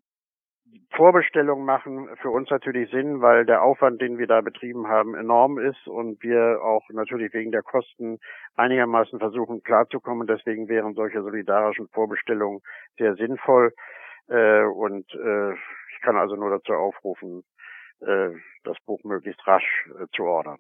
Vorbestellungen 0.93 1.65
machen 1.65 2.09
für 2.21 2.31
uns 2.31 2.51
natürlich 2.51 2.91
Sinn, 2.91 3.21
weil 3.21 3.45
der 3.45 3.63
Aufwand, 3.63 4.01
den 4.01 4.19
wir 4.19 4.27
da 4.27 4.41
betrieben 4.41 4.89
haben, 4.89 5.15
enorm 5.15 5.59
ist 5.59 5.87
und 5.87 6.23
wir 6.23 6.61
auch 6.63 6.83
natürlich 6.91 7.33
wegen 7.33 7.53
der 7.53 7.63
Kosten 7.63 8.19
einigermaßen 8.57 9.19
versuchen 9.19 9.63
klarzukommen. 9.63 10.27
Deswegen 10.27 10.69
wären 10.69 10.95
solche 10.95 11.23
solidarischen 11.23 11.89
Vorbestellungen 11.89 12.61
sehr 12.99 13.15
sinnvoll. 13.17 13.73
Äh, 14.29 14.65
und 14.65 15.13
äh, 15.15 15.53
ich 15.53 16.01
kann 16.03 16.17
also 16.17 16.37
nur 16.37 16.51
dazu 16.51 16.73
aufrufen, 16.73 17.43
äh, 18.01 18.31
das 18.65 18.77
Buch 18.87 19.03
möglichst 19.05 19.47
rasch 19.47 19.89
äh, 19.99 20.07
zu 20.15 20.25
ordern. 20.25 20.59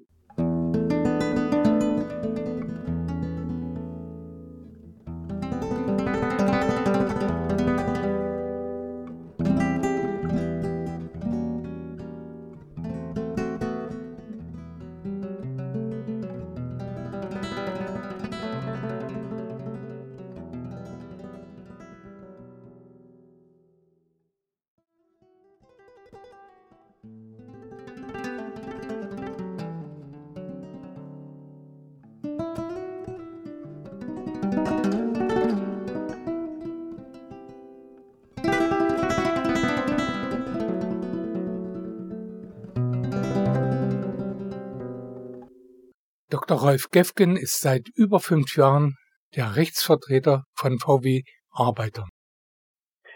Dr. 46.50 46.66
Rolf 46.66 46.90
Gefgen 46.90 47.36
ist 47.36 47.60
seit 47.60 47.90
über 47.94 48.18
fünf 48.18 48.56
Jahren 48.56 48.96
der 49.36 49.54
Rechtsvertreter 49.54 50.42
von 50.52 50.80
VW 50.80 51.22
Arbeitern. 51.52 52.08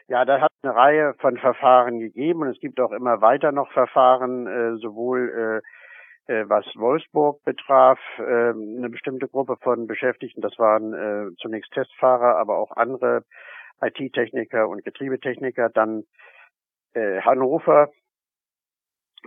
Ja, 0.06 0.24
da 0.24 0.40
hat 0.40 0.52
eine 0.62 0.72
Reihe 0.72 1.14
von 1.18 1.36
Verfahren 1.38 1.98
gegeben 1.98 2.42
und 2.42 2.50
es 2.50 2.60
gibt 2.60 2.78
auch 2.78 2.92
immer 2.92 3.22
weiter 3.22 3.50
noch 3.50 3.72
Verfahren, 3.72 4.46
äh, 4.46 4.76
sowohl 4.78 5.62
äh, 6.28 6.32
äh, 6.32 6.48
was 6.48 6.64
Wolfsburg 6.76 7.42
betraf, 7.42 7.98
äh, 8.18 8.22
eine 8.22 8.88
bestimmte 8.88 9.26
Gruppe 9.26 9.56
von 9.60 9.88
Beschäftigten, 9.88 10.40
das 10.40 10.56
waren 10.60 10.94
äh, 10.94 11.34
zunächst 11.42 11.72
Testfahrer, 11.72 12.36
aber 12.36 12.56
auch 12.56 12.70
andere 12.76 13.24
IT-Techniker 13.82 14.68
und 14.68 14.84
Getriebetechniker, 14.84 15.70
dann 15.70 16.04
äh, 16.92 17.20
Hannover 17.22 17.88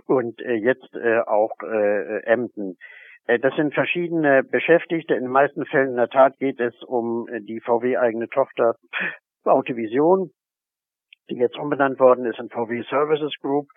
und 0.06 0.40
jetzt 0.40 0.94
auch 1.26 1.50
Emden. 1.60 2.78
Äh, 3.28 3.38
das 3.38 3.54
sind 3.54 3.74
verschiedene 3.74 4.42
Beschäftigte. 4.42 5.14
In 5.14 5.24
den 5.24 5.30
meisten 5.30 5.64
Fällen 5.66 5.90
in 5.90 5.96
der 5.96 6.08
Tat 6.08 6.36
geht 6.38 6.58
es 6.58 6.74
um 6.82 7.28
äh, 7.28 7.40
die 7.40 7.60
VW-eigene 7.60 8.28
Tochter 8.28 8.74
Autovision, 9.44 10.30
die 11.30 11.36
jetzt 11.36 11.56
umbenannt 11.56 12.00
worden 12.00 12.26
ist 12.26 12.38
in 12.40 12.48
VW 12.48 12.82
Services 12.90 13.32
Group 13.40 13.68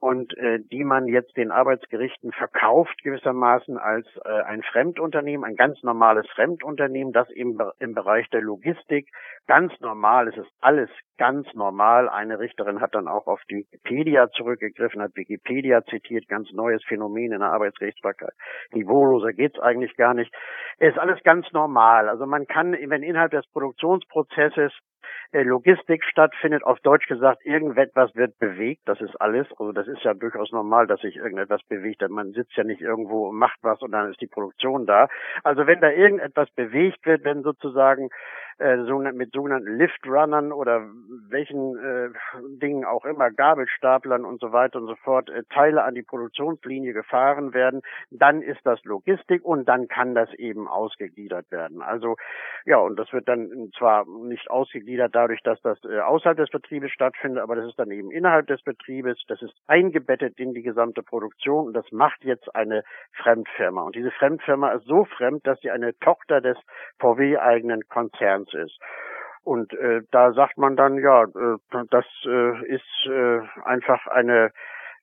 und 0.00 0.36
äh, 0.38 0.60
die 0.60 0.84
man 0.84 1.06
jetzt 1.06 1.36
den 1.36 1.50
Arbeitsgerichten 1.50 2.32
verkauft 2.32 3.02
gewissermaßen 3.02 3.78
als 3.78 4.06
äh, 4.24 4.42
ein 4.42 4.62
Fremdunternehmen, 4.62 5.44
ein 5.44 5.56
ganz 5.56 5.82
normales 5.82 6.26
Fremdunternehmen, 6.30 7.12
das 7.12 7.28
im, 7.30 7.60
im 7.80 7.94
Bereich 7.94 8.28
der 8.30 8.40
Logistik 8.40 9.08
ganz 9.48 9.72
normal, 9.80 10.28
es 10.28 10.36
ist 10.36 10.50
alles 10.60 10.90
ganz 11.16 11.52
normal. 11.54 12.08
Eine 12.08 12.38
Richterin 12.38 12.80
hat 12.80 12.94
dann 12.94 13.08
auch 13.08 13.26
auf 13.26 13.40
die 13.50 13.56
Wikipedia 13.56 14.28
zurückgegriffen, 14.30 15.02
hat 15.02 15.16
Wikipedia 15.16 15.82
zitiert, 15.84 16.28
ganz 16.28 16.52
neues 16.52 16.84
Phänomen 16.84 17.32
in 17.32 17.40
der 17.40 17.50
Arbeitsrechtsbarkeit. 17.50 18.34
Niveauloser 18.72 19.32
geht's 19.32 19.58
eigentlich 19.58 19.96
gar 19.96 20.14
nicht. 20.14 20.32
Es 20.78 20.94
ist 20.94 20.98
alles 20.98 21.20
ganz 21.24 21.50
normal. 21.52 22.08
Also 22.08 22.24
man 22.26 22.46
kann, 22.46 22.72
wenn 22.72 23.02
innerhalb 23.02 23.32
des 23.32 23.46
Produktionsprozesses 23.50 24.72
äh, 25.32 25.42
Logistik 25.42 26.04
stattfindet, 26.04 26.62
auf 26.64 26.78
Deutsch 26.80 27.06
gesagt, 27.06 27.44
irgendetwas 27.44 28.14
wird 28.14 28.38
bewegt, 28.38 28.82
das 28.86 29.00
ist 29.00 29.20
alles. 29.20 29.46
Also 29.58 29.72
das 29.72 29.87
ist 29.88 30.02
ja 30.02 30.14
durchaus 30.14 30.52
normal, 30.52 30.86
dass 30.86 31.00
sich 31.00 31.16
irgendetwas 31.16 31.62
bewegt. 31.64 32.08
Man 32.08 32.32
sitzt 32.32 32.56
ja 32.56 32.64
nicht 32.64 32.80
irgendwo 32.80 33.28
und 33.28 33.36
macht 33.36 33.58
was 33.62 33.80
und 33.82 33.92
dann 33.92 34.10
ist 34.10 34.20
die 34.20 34.26
Produktion 34.26 34.86
da. 34.86 35.08
Also 35.42 35.66
wenn 35.66 35.80
da 35.80 35.90
irgendetwas 35.90 36.50
bewegt 36.50 37.04
wird, 37.06 37.24
wenn 37.24 37.42
sozusagen 37.42 38.10
äh, 38.58 38.76
mit 39.12 39.32
sogenannten 39.32 39.76
Liftrunnern 39.76 40.52
oder 40.52 40.82
welchen 41.28 41.76
äh, 41.78 42.08
Dingen 42.58 42.84
auch 42.84 43.04
immer, 43.04 43.30
Gabelstaplern 43.30 44.24
und 44.24 44.40
so 44.40 44.52
weiter 44.52 44.80
und 44.80 44.86
so 44.86 44.96
fort, 44.96 45.30
äh, 45.30 45.44
Teile 45.50 45.84
an 45.84 45.94
die 45.94 46.02
Produktionslinie 46.02 46.92
gefahren 46.92 47.54
werden, 47.54 47.82
dann 48.10 48.42
ist 48.42 48.60
das 48.64 48.82
Logistik 48.84 49.44
und 49.44 49.68
dann 49.68 49.88
kann 49.88 50.14
das 50.14 50.32
eben 50.34 50.66
ausgegliedert 50.66 51.50
werden. 51.50 51.82
Also 51.82 52.16
ja, 52.64 52.78
und 52.78 52.98
das 52.98 53.12
wird 53.12 53.28
dann 53.28 53.70
zwar 53.78 54.04
nicht 54.06 54.50
ausgegliedert 54.50 55.14
dadurch, 55.14 55.42
dass 55.42 55.60
das 55.62 55.78
äh, 55.84 56.00
außerhalb 56.00 56.36
des 56.36 56.50
Betriebes 56.50 56.90
stattfindet, 56.90 57.42
aber 57.42 57.56
das 57.56 57.66
ist 57.66 57.78
dann 57.78 57.90
eben 57.90 58.10
innerhalb 58.10 58.46
des 58.48 58.62
Betriebes, 58.62 59.22
das 59.28 59.40
ist 59.42 59.54
eingebettet 59.66 60.38
in 60.38 60.52
die 60.52 60.62
gesamte 60.62 61.02
Produktion 61.02 61.66
und 61.66 61.74
das 61.74 61.90
macht 61.92 62.24
jetzt 62.24 62.54
eine 62.54 62.82
Fremdfirma. 63.22 63.82
Und 63.82 63.94
diese 63.94 64.10
Fremdfirma 64.10 64.72
ist 64.72 64.86
so 64.86 65.04
fremd, 65.04 65.46
dass 65.46 65.60
sie 65.60 65.70
eine 65.70 65.96
Tochter 66.00 66.40
des 66.40 66.56
VW-eigenen 66.98 67.88
Konzerns 67.88 68.47
Lebens 68.52 68.54
ist. 68.54 68.78
Und 69.44 69.72
äh, 69.72 70.02
da 70.10 70.32
sagt 70.32 70.58
man 70.58 70.76
dann, 70.76 70.98
ja, 70.98 71.24
äh, 71.24 71.84
das 71.90 72.04
äh, 72.26 72.66
ist 72.66 73.06
äh, 73.06 73.40
einfach 73.64 74.06
eine 74.08 74.50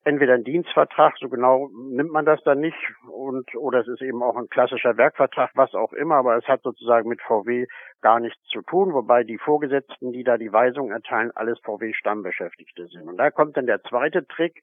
entweder 0.08 0.36
ein 0.36 0.44
Dienstvertrag, 0.44 1.16
so 1.20 1.30
genau 1.30 1.68
nimmt 1.74 2.12
man 2.12 2.26
das 2.26 2.40
dann 2.44 2.60
nicht, 2.60 2.78
und 3.10 3.56
oder 3.56 3.80
es 3.80 3.88
ist 3.88 4.04
eben 4.04 4.22
auch 4.22 4.38
ein 4.38 4.50
klassischer 4.50 4.98
Werkvertrag, 4.98 5.50
was 5.56 5.74
auch 5.74 5.94
immer, 5.94 6.18
aber 6.18 6.38
es 6.38 6.48
hat 6.48 6.62
sozusagen 6.62 7.10
mit 7.10 7.22
VW 7.24 7.66
gar 8.02 8.20
nichts 8.20 8.40
zu 8.50 8.62
tun, 8.62 8.94
wobei 8.94 9.24
die 9.24 9.40
Vorgesetzten, 9.40 10.12
die 10.12 10.24
da 10.24 10.38
die 10.38 10.54
Weisung 10.54 10.92
erteilen, 10.92 11.32
alles 11.34 11.58
VW-Stammbeschäftigte 11.64 12.86
sind. 12.86 13.08
Und 13.08 13.18
da 13.18 13.32
kommt 13.32 13.58
dann 13.58 13.66
der 13.66 13.82
zweite 13.82 14.28
Trick, 14.28 14.62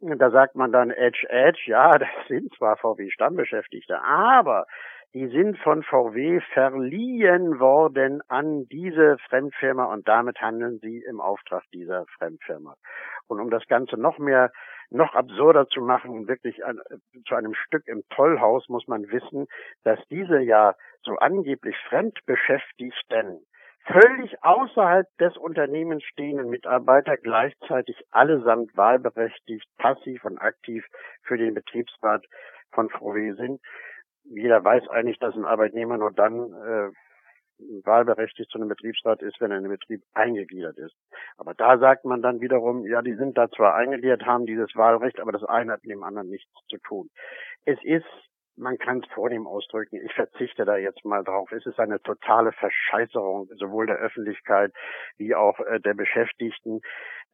da 0.00 0.30
sagt 0.30 0.56
man 0.56 0.72
dann 0.72 0.90
Edge 0.90 1.26
Edge, 1.28 1.62
ja, 1.66 1.90
das 1.98 2.08
sind 2.28 2.52
zwar 2.54 2.76
VW-Stammbeschäftigte, 2.76 4.02
aber 4.02 4.66
die 5.12 5.26
sind 5.26 5.58
von 5.58 5.82
VW 5.82 6.40
verliehen 6.54 7.58
worden 7.58 8.22
an 8.28 8.66
diese 8.68 9.18
Fremdfirma 9.28 9.84
und 9.86 10.06
damit 10.06 10.40
handeln 10.40 10.78
sie 10.80 11.02
im 11.02 11.20
Auftrag 11.20 11.64
dieser 11.74 12.06
Fremdfirma. 12.16 12.76
Und 13.26 13.40
um 13.40 13.50
das 13.50 13.66
Ganze 13.66 13.96
noch 13.96 14.18
mehr, 14.18 14.52
noch 14.88 15.14
absurder 15.14 15.66
zu 15.66 15.80
machen 15.80 16.10
und 16.10 16.28
wirklich 16.28 16.64
an, 16.64 16.80
zu 17.26 17.34
einem 17.34 17.54
Stück 17.54 17.86
im 17.86 18.04
Tollhaus 18.10 18.68
muss 18.68 18.86
man 18.86 19.10
wissen, 19.10 19.46
dass 19.82 19.98
diese 20.10 20.40
ja 20.40 20.74
so 21.02 21.16
angeblich 21.16 21.76
Fremdbeschäftigten 21.88 23.44
völlig 23.84 24.42
außerhalb 24.42 25.06
des 25.18 25.36
Unternehmens 25.36 26.04
stehenden 26.04 26.48
Mitarbeiter 26.48 27.16
gleichzeitig 27.16 27.96
allesamt 28.10 28.76
wahlberechtigt, 28.76 29.66
passiv 29.78 30.24
und 30.24 30.38
aktiv 30.38 30.84
für 31.22 31.36
den 31.36 31.54
Betriebsrat 31.54 32.24
von 32.72 32.88
VW 32.88 33.32
sind 33.32 33.60
jeder 34.24 34.62
weiß 34.62 34.88
eigentlich, 34.88 35.18
dass 35.18 35.34
ein 35.34 35.44
Arbeitnehmer 35.44 35.98
nur 35.98 36.12
dann 36.12 36.52
äh, 36.52 36.90
wahlberechtigt 37.84 38.50
zu 38.50 38.58
einem 38.58 38.68
Betriebsrat 38.68 39.22
ist, 39.22 39.40
wenn 39.40 39.50
er 39.50 39.58
in 39.58 39.64
den 39.64 39.72
Betrieb 39.72 40.02
eingegliedert 40.14 40.78
ist. 40.78 40.94
Aber 41.36 41.54
da 41.54 41.78
sagt 41.78 42.04
man 42.04 42.22
dann 42.22 42.40
wiederum, 42.40 42.86
ja, 42.86 43.02
die 43.02 43.14
sind 43.14 43.36
da 43.36 43.50
zwar 43.50 43.74
eingegliedert, 43.74 44.24
haben 44.24 44.46
dieses 44.46 44.74
Wahlrecht, 44.76 45.20
aber 45.20 45.32
das 45.32 45.44
eine 45.44 45.72
hat 45.72 45.82
mit 45.82 45.90
dem 45.90 46.02
anderen 46.02 46.28
nichts 46.28 46.50
zu 46.68 46.78
tun. 46.78 47.10
Es 47.64 47.78
ist, 47.82 48.06
man 48.60 48.78
kann 48.78 48.98
es 48.98 49.12
vornehm 49.12 49.46
ausdrücken, 49.46 49.96
ich 50.04 50.12
verzichte 50.14 50.64
da 50.64 50.76
jetzt 50.76 51.04
mal 51.04 51.24
drauf, 51.24 51.50
es 51.52 51.66
ist 51.66 51.80
eine 51.80 52.00
totale 52.02 52.52
Verscheißerung 52.52 53.48
sowohl 53.56 53.86
der 53.86 53.96
Öffentlichkeit 53.96 54.72
wie 55.16 55.34
auch 55.34 55.58
äh, 55.60 55.80
der 55.80 55.94
Beschäftigten. 55.94 56.80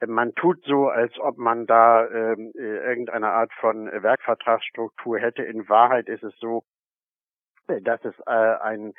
Man 0.07 0.35
tut 0.35 0.63
so, 0.65 0.89
als 0.89 1.19
ob 1.19 1.39
man 1.39 1.67
da 1.67 2.07
ähm, 2.07 2.53
äh, 2.57 2.61
irgendeine 2.61 3.31
Art 3.31 3.53
von 3.61 3.87
Werkvertragsstruktur 3.87 5.19
hätte. 5.19 5.43
In 5.43 5.69
Wahrheit 5.69 6.09
ist 6.09 6.23
es 6.23 6.35
so, 6.39 6.65
dass 7.67 8.05
es 8.05 8.15
äh, 8.27 8.31
ein 8.31 8.93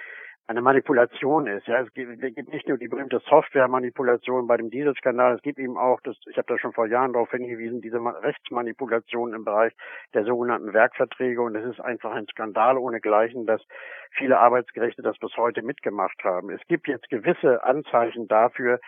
eine 0.48 0.62
Manipulation 0.62 1.46
ist. 1.46 1.68
Ja, 1.68 1.82
es 1.82 1.94
gibt, 1.94 2.54
nicht 2.54 2.68
nur 2.70 2.78
die 2.78 2.88
berühmte 2.88 3.20
Software-Manipulation 3.20 4.48
bei 4.48 4.56
dem 4.56 4.70
Dieselskandal, 4.70 5.36
es 5.36 5.42
gibt 5.42 5.60
eben 5.60 5.78
auch, 5.78 6.00
das, 6.02 6.16
ich 6.30 6.38
habe 6.38 6.48
da 6.48 6.58
schon 6.58 6.72
vor 6.72 6.88
Jahren 6.88 7.12
darauf 7.12 7.30
hingewiesen, 7.32 7.82
diese 7.82 8.00
Rechtsmanipulation 8.00 9.34
im 9.34 9.44
Bereich 9.44 9.74
der 10.14 10.24
sogenannten 10.24 10.74
Werkverträge 10.74 11.42
und 11.42 11.56
es 11.56 11.66
ist 11.66 11.82
einfach 11.82 12.12
ein 12.12 12.28
Skandal 12.28 12.78
ohnegleichen, 12.78 13.46
dass 13.46 13.62
viele 14.12 14.40
Arbeitsgerichte 14.40 15.02
das 15.02 15.18
bis 15.18 15.36
heute 15.36 15.62
mitgemacht 15.62 16.24
haben. 16.24 16.50
Es 16.50 16.62
gibt 16.68 16.88
jetzt 16.88 17.10
gewisse 17.10 17.64
Anzeichen 17.66 18.30
dafür, 18.30 18.80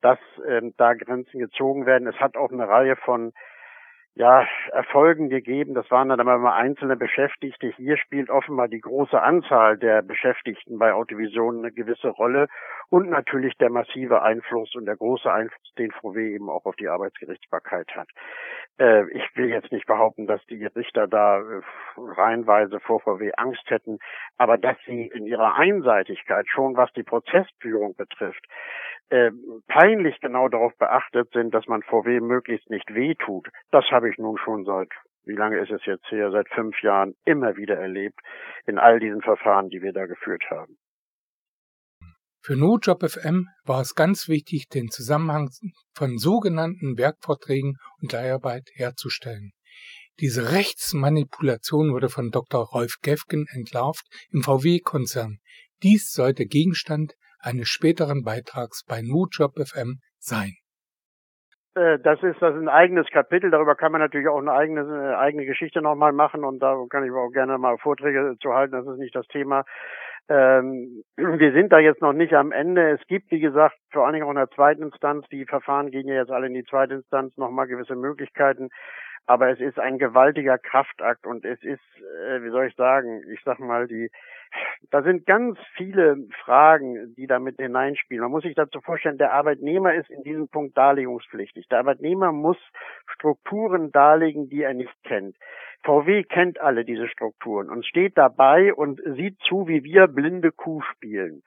dass 0.00 0.20
ähm, 0.46 0.74
da 0.76 0.94
Grenzen 0.94 1.40
gezogen 1.40 1.84
werden. 1.84 2.06
Es 2.06 2.20
hat 2.20 2.36
auch 2.36 2.52
eine 2.52 2.68
Reihe 2.68 2.94
von 2.94 3.32
ja, 4.18 4.44
Erfolgen 4.72 5.28
gegeben. 5.28 5.74
Das 5.74 5.88
waren 5.92 6.08
dann 6.08 6.18
aber 6.18 6.54
einzelne 6.54 6.96
Beschäftigte. 6.96 7.68
Hier 7.76 7.96
spielt 7.96 8.30
offenbar 8.30 8.66
die 8.66 8.80
große 8.80 9.20
Anzahl 9.20 9.78
der 9.78 10.02
Beschäftigten 10.02 10.76
bei 10.76 10.92
Autovision 10.92 11.58
eine 11.58 11.70
gewisse 11.70 12.08
Rolle 12.08 12.48
und 12.90 13.10
natürlich 13.10 13.54
der 13.58 13.70
massive 13.70 14.22
Einfluss 14.22 14.74
und 14.74 14.86
der 14.86 14.96
große 14.96 15.30
Einfluss, 15.30 15.74
den 15.78 15.90
VW 15.92 16.34
eben 16.34 16.48
auch 16.48 16.64
auf 16.64 16.76
die 16.76 16.88
Arbeitsgerichtsbarkeit 16.88 17.88
hat. 17.94 18.08
Äh, 18.78 19.10
ich 19.10 19.24
will 19.36 19.50
jetzt 19.50 19.72
nicht 19.72 19.86
behaupten, 19.86 20.26
dass 20.26 20.44
die 20.46 20.64
Richter 20.64 21.06
da 21.06 21.40
äh, 21.40 21.62
reihenweise 21.96 22.80
vor 22.80 23.00
VW 23.00 23.32
Angst 23.36 23.68
hätten, 23.68 23.98
aber 24.38 24.56
dass 24.56 24.76
sie 24.86 25.06
in 25.06 25.26
ihrer 25.26 25.56
Einseitigkeit 25.56 26.46
schon, 26.48 26.76
was 26.76 26.92
die 26.92 27.02
Prozessführung 27.02 27.94
betrifft, 27.96 28.44
äh, 29.10 29.30
peinlich 29.68 30.20
genau 30.20 30.48
darauf 30.48 30.76
beachtet 30.78 31.30
sind, 31.32 31.54
dass 31.54 31.66
man 31.66 31.82
VW 31.82 32.20
möglichst 32.20 32.70
nicht 32.70 32.94
wehtut. 32.94 33.48
Das 33.70 33.84
habe 33.90 34.08
ich 34.10 34.18
nun 34.18 34.38
schon 34.38 34.64
seit, 34.64 34.88
wie 35.24 35.36
lange 35.36 35.58
ist 35.58 35.70
es 35.70 35.84
jetzt 35.84 36.10
her, 36.10 36.30
seit 36.30 36.48
fünf 36.48 36.80
Jahren 36.82 37.14
immer 37.24 37.56
wieder 37.56 37.76
erlebt 37.76 38.18
in 38.66 38.78
all 38.78 38.98
diesen 38.98 39.20
Verfahren, 39.20 39.68
die 39.68 39.82
wir 39.82 39.92
da 39.92 40.06
geführt 40.06 40.44
haben. 40.50 40.78
Für 42.48 42.56
NoJob 42.56 43.02
FM 43.02 43.48
war 43.66 43.82
es 43.82 43.94
ganz 43.94 44.26
wichtig, 44.26 44.70
den 44.70 44.88
Zusammenhang 44.88 45.50
von 45.92 46.16
sogenannten 46.16 46.96
Werkverträgen 46.96 47.76
und 48.00 48.10
Leiharbeit 48.10 48.62
herzustellen. 48.72 49.50
Diese 50.18 50.50
Rechtsmanipulation 50.50 51.92
wurde 51.92 52.08
von 52.08 52.30
Dr. 52.30 52.64
Rolf 52.64 52.94
Gefgen 53.02 53.44
entlarvt 53.54 54.06
im 54.32 54.40
VW-Konzern. 54.40 55.40
Dies 55.82 56.10
sollte 56.10 56.46
Gegenstand 56.46 57.12
eines 57.38 57.68
späteren 57.68 58.22
Beitrags 58.24 58.82
bei 58.88 59.02
NoJob 59.02 59.52
FM 59.58 59.98
sein. 60.16 60.54
Äh, 61.74 61.98
das 62.02 62.22
ist 62.22 62.40
das 62.40 62.54
ist 62.54 62.62
ein 62.62 62.70
eigenes 62.70 63.08
Kapitel. 63.10 63.50
Darüber 63.50 63.74
kann 63.74 63.92
man 63.92 64.00
natürlich 64.00 64.28
auch 64.28 64.38
eine 64.38 64.52
eigene, 64.52 64.80
eine 64.80 65.18
eigene 65.18 65.44
Geschichte 65.44 65.82
nochmal 65.82 66.12
machen 66.12 66.44
und 66.44 66.60
da 66.60 66.74
kann 66.88 67.04
ich 67.04 67.12
auch 67.12 67.30
gerne 67.30 67.58
mal 67.58 67.76
Vorträge 67.76 68.36
zu 68.40 68.54
halten. 68.54 68.72
Das 68.72 68.86
ist 68.86 68.98
nicht 68.98 69.14
das 69.14 69.26
Thema. 69.26 69.64
Ähm, 70.28 71.04
wir 71.16 71.52
sind 71.52 71.72
da 71.72 71.78
jetzt 71.78 72.02
noch 72.02 72.12
nicht 72.12 72.34
am 72.34 72.52
Ende. 72.52 72.90
Es 72.90 73.06
gibt, 73.06 73.30
wie 73.30 73.40
gesagt, 73.40 73.76
vor 73.92 74.04
allen 74.04 74.14
Dingen 74.14 74.26
auch 74.26 74.30
in 74.30 74.36
der 74.36 74.50
zweiten 74.50 74.82
Instanz, 74.82 75.26
die 75.30 75.46
Verfahren 75.46 75.90
gehen 75.90 76.06
ja 76.06 76.14
jetzt 76.14 76.30
alle 76.30 76.46
in 76.46 76.54
die 76.54 76.64
zweite 76.64 76.94
Instanz, 76.94 77.36
nochmal 77.36 77.66
gewisse 77.66 77.96
Möglichkeiten. 77.96 78.68
Aber 79.28 79.50
es 79.50 79.60
ist 79.60 79.78
ein 79.78 79.98
gewaltiger 79.98 80.56
Kraftakt 80.56 81.26
und 81.26 81.44
es 81.44 81.62
ist, 81.62 81.80
äh, 82.00 82.42
wie 82.42 82.48
soll 82.48 82.66
ich 82.66 82.74
sagen, 82.76 83.22
ich 83.30 83.40
sag 83.44 83.58
mal, 83.58 83.86
die 83.86 84.10
da 84.90 85.02
sind 85.02 85.26
ganz 85.26 85.58
viele 85.76 86.16
Fragen, 86.44 87.14
die 87.16 87.26
damit 87.26 87.56
hineinspielen. 87.56 88.22
Man 88.22 88.30
muss 88.30 88.44
sich 88.44 88.54
dazu 88.54 88.80
vorstellen, 88.80 89.18
der 89.18 89.34
Arbeitnehmer 89.34 89.92
ist 89.92 90.08
in 90.08 90.22
diesem 90.22 90.48
Punkt 90.48 90.78
darlegungspflichtig. 90.78 91.68
Der 91.68 91.80
Arbeitnehmer 91.80 92.32
muss 92.32 92.56
Strukturen 93.06 93.92
darlegen, 93.92 94.48
die 94.48 94.62
er 94.62 94.72
nicht 94.72 94.94
kennt. 95.04 95.36
VW 95.84 96.22
kennt 96.22 96.58
alle 96.60 96.86
diese 96.86 97.08
Strukturen 97.08 97.68
und 97.68 97.84
steht 97.84 98.16
dabei 98.16 98.72
und 98.72 99.00
sieht 99.16 99.38
zu, 99.40 99.68
wie 99.68 99.84
wir 99.84 100.06
blinde 100.06 100.52
Kuh 100.52 100.80
spielen. 100.80 101.42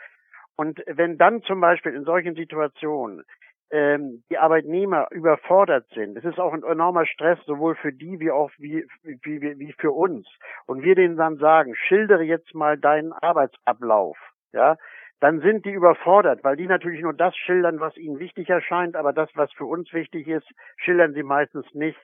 Und 0.56 0.84
wenn 0.86 1.18
dann 1.18 1.42
zum 1.42 1.60
Beispiel 1.60 1.96
in 1.96 2.04
solchen 2.04 2.36
Situationen 2.36 3.24
ähm, 3.72 4.24
die 4.30 4.38
Arbeitnehmer 4.38 5.08
überfordert 5.12 5.86
sind. 5.94 6.18
Es 6.18 6.26
ist 6.26 6.40
auch 6.40 6.54
ein 6.54 6.64
enormer 6.64 7.06
Stress, 7.06 7.40
sowohl 7.46 7.76
für 7.76 7.94
die 7.94 8.20
wie 8.20 8.32
auch 8.32 8.52
wie, 8.58 8.86
wie, 9.04 9.42
wie, 9.42 9.74
für 9.80 9.92
uns. 9.92 10.28
Und 10.66 10.84
wir 10.84 10.96
denen 10.96 11.18
dann 11.18 11.38
sagen, 11.38 11.76
schildere 11.76 12.24
jetzt 12.24 12.54
mal 12.54 12.78
deinen 12.78 13.14
Arbeitsablauf, 13.14 14.18
ja, 14.52 14.78
dann 15.22 15.40
sind 15.40 15.66
die 15.66 15.72
überfordert, 15.72 16.44
weil 16.44 16.58
die 16.58 16.68
natürlich 16.68 17.02
nur 17.02 17.14
das 17.14 17.36
schildern, 17.38 17.80
was 17.80 17.96
ihnen 17.96 18.20
wichtig 18.20 18.50
erscheint, 18.50 18.96
aber 18.96 19.14
das, 19.14 19.30
was 19.36 19.52
für 19.54 19.66
uns 19.66 19.94
wichtig 19.94 20.28
ist, 20.28 20.48
schildern 20.78 21.14
sie 21.14 21.24
meistens 21.24 21.66
nicht. 21.74 22.00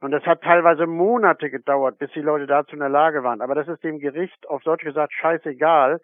Und 0.00 0.12
das 0.12 0.24
hat 0.24 0.42
teilweise 0.42 0.86
Monate 0.86 1.50
gedauert, 1.50 1.98
bis 1.98 2.10
die 2.12 2.20
Leute 2.20 2.46
dazu 2.46 2.74
in 2.74 2.80
der 2.80 2.88
Lage 2.88 3.24
waren. 3.24 3.40
Aber 3.40 3.54
das 3.54 3.68
ist 3.68 3.82
dem 3.82 3.98
Gericht 3.98 4.48
auf 4.48 4.62
Deutsch 4.62 4.84
gesagt 4.84 5.12
scheißegal, 5.12 6.00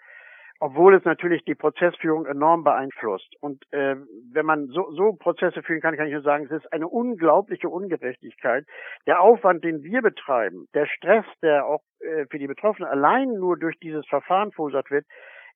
obwohl 0.61 0.95
es 0.95 1.05
natürlich 1.05 1.43
die 1.45 1.55
Prozessführung 1.55 2.27
enorm 2.27 2.65
beeinflusst. 2.65 3.35
Und 3.41 3.65
äh, 3.73 3.97
wenn 4.33 4.45
man 4.45 4.67
so, 4.69 4.93
so 4.93 5.15
Prozesse 5.15 5.63
führen 5.63 5.81
kann, 5.81 5.97
kann 5.97 6.07
ich 6.07 6.13
nur 6.13 6.23
sagen, 6.23 6.45
es 6.45 6.51
ist 6.51 6.71
eine 6.73 6.87
unglaubliche 6.87 7.71
Ungerechtigkeit. 7.71 8.67
Der 9.07 9.23
Aufwand, 9.23 9.65
den 9.65 9.83
wir 9.83 10.03
betreiben, 10.03 10.69
der 10.75 10.87
Stress, 10.87 11.25
der 11.43 11.65
auch 11.65 11.81
äh, 12.01 12.27
für 12.31 12.39
die 12.39 12.47
Betroffenen 12.47 12.91
allein 12.91 13.33
nur 13.33 13.59
durch 13.59 13.79
dieses 13.81 14.07
Verfahren 14.07 14.53
verursacht 14.53 14.91
wird, 14.91 15.07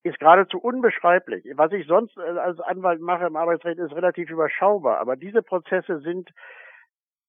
ist 0.05 0.19
geradezu 0.19 0.59
unbeschreiblich. 0.59 1.45
Was 1.55 1.73
ich 1.73 1.87
sonst 1.87 2.17
äh, 2.17 2.23
als 2.23 2.59
Anwalt 2.61 3.01
mache 3.01 3.27
im 3.27 3.37
Arbeitsrecht, 3.37 3.79
ist 3.79 3.95
relativ 3.95 4.31
überschaubar. 4.31 5.01
Aber 5.01 5.17
diese 5.17 5.43
Prozesse 5.43 6.01
sind 6.01 6.31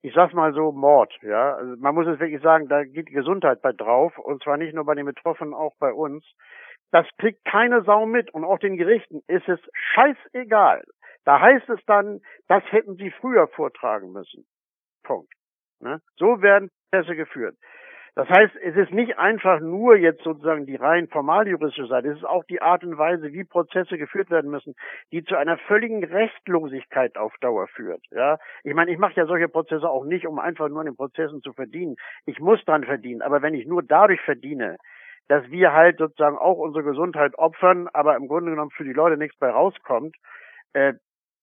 ich 0.01 0.13
sag's 0.13 0.35
mal 0.35 0.53
so, 0.53 0.71
Mord, 0.71 1.11
ja. 1.23 1.55
Also 1.55 1.75
man 1.79 1.95
muss 1.95 2.05
es 2.05 2.19
wirklich 2.19 2.43
sagen, 2.43 2.67
da 2.67 2.83
geht 2.83 3.07
die 3.07 3.13
Gesundheit 3.13 3.63
bei 3.63 3.71
drauf, 3.71 4.15
und 4.19 4.43
zwar 4.43 4.55
nicht 4.55 4.75
nur 4.75 4.85
bei 4.85 4.93
den 4.93 5.07
Betroffenen, 5.07 5.55
auch 5.55 5.73
bei 5.79 5.91
uns. 5.91 6.23
Das 6.95 7.05
kriegt 7.17 7.43
keine 7.43 7.84
Sau 7.84 8.05
mit 8.05 8.34
und 8.34 8.45
auch 8.45 8.58
den 8.58 8.77
Gerichten 8.77 9.21
ist 9.27 9.49
es 9.49 9.60
scheißegal. 9.73 10.81
Da 11.25 11.41
heißt 11.41 11.67
es 11.69 11.84
dann, 11.88 12.21
das 12.47 12.63
hätten 12.71 12.95
sie 12.95 13.12
früher 13.12 13.49
vortragen 13.49 14.13
müssen. 14.13 14.45
Punkt. 15.03 15.34
Ne? 15.81 15.99
So 16.15 16.41
werden 16.41 16.69
Prozesse 16.89 17.17
geführt. 17.17 17.58
Das 18.15 18.29
heißt, 18.29 18.55
es 18.63 18.77
ist 18.77 18.93
nicht 18.93 19.17
einfach 19.17 19.60
nur 19.60 19.97
jetzt 19.97 20.23
sozusagen 20.23 20.65
die 20.65 20.77
rein 20.77 21.10
formaljuristische 21.10 21.88
Seite, 21.88 22.12
es 22.12 22.19
ist 22.19 22.23
auch 22.23 22.45
die 22.45 22.62
Art 22.62 22.86
und 22.86 22.97
Weise, 22.97 23.34
wie 23.34 23.43
Prozesse 23.43 23.97
geführt 23.97 24.29
werden 24.29 24.49
müssen, 24.49 24.73
die 25.12 25.25
zu 25.25 25.36
einer 25.36 25.58
völligen 25.58 26.01
Rechtlosigkeit 26.01 27.17
auf 27.17 27.34
Dauer 27.41 27.67
führt. 27.67 28.05
Ja, 28.12 28.38
ich 28.63 28.73
meine, 28.73 28.91
ich 28.91 28.97
mache 28.97 29.15
ja 29.15 29.25
solche 29.25 29.49
Prozesse 29.49 29.89
auch 29.89 30.05
nicht, 30.05 30.27
um 30.27 30.39
einfach 30.39 30.69
nur 30.69 30.79
in 30.79 30.86
den 30.86 30.95
Prozessen 30.95 31.41
zu 31.41 31.51
verdienen. 31.51 31.97
Ich 32.25 32.39
muss 32.39 32.63
dran 32.63 32.86
verdienen, 32.86 33.21
aber 33.21 33.41
wenn 33.41 33.53
ich 33.53 33.67
nur 33.67 33.84
dadurch 33.84 34.21
verdiene, 34.21 34.77
dass 35.27 35.49
wir 35.49 35.73
halt 35.73 35.97
sozusagen 35.97 36.38
auch 36.38 36.57
unsere 36.57 36.83
Gesundheit 36.83 37.38
opfern, 37.38 37.88
aber 37.93 38.15
im 38.15 38.27
Grunde 38.27 38.51
genommen 38.51 38.71
für 38.71 38.83
die 38.83 38.93
Leute 38.93 39.17
nichts 39.17 39.38
bei 39.38 39.49
rauskommt, 39.49 40.15
äh, 40.73 40.93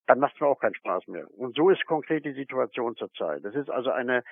dann 0.07 0.19
macht 0.19 0.35
es 0.35 0.41
mir 0.41 0.49
auch 0.49 0.61
keinen 0.61 0.75
Spaß 0.75 1.07
mehr. 1.09 1.27
Und 1.37 1.57
so 1.57 1.71
ist 1.71 1.85
konkret 1.87 2.25
die 2.25 2.33
Situation 2.33 2.97
zurzeit. 2.97 3.45
Das 3.45 3.55
ist 3.55 3.71
also 3.71 3.91
eine, 3.91 4.23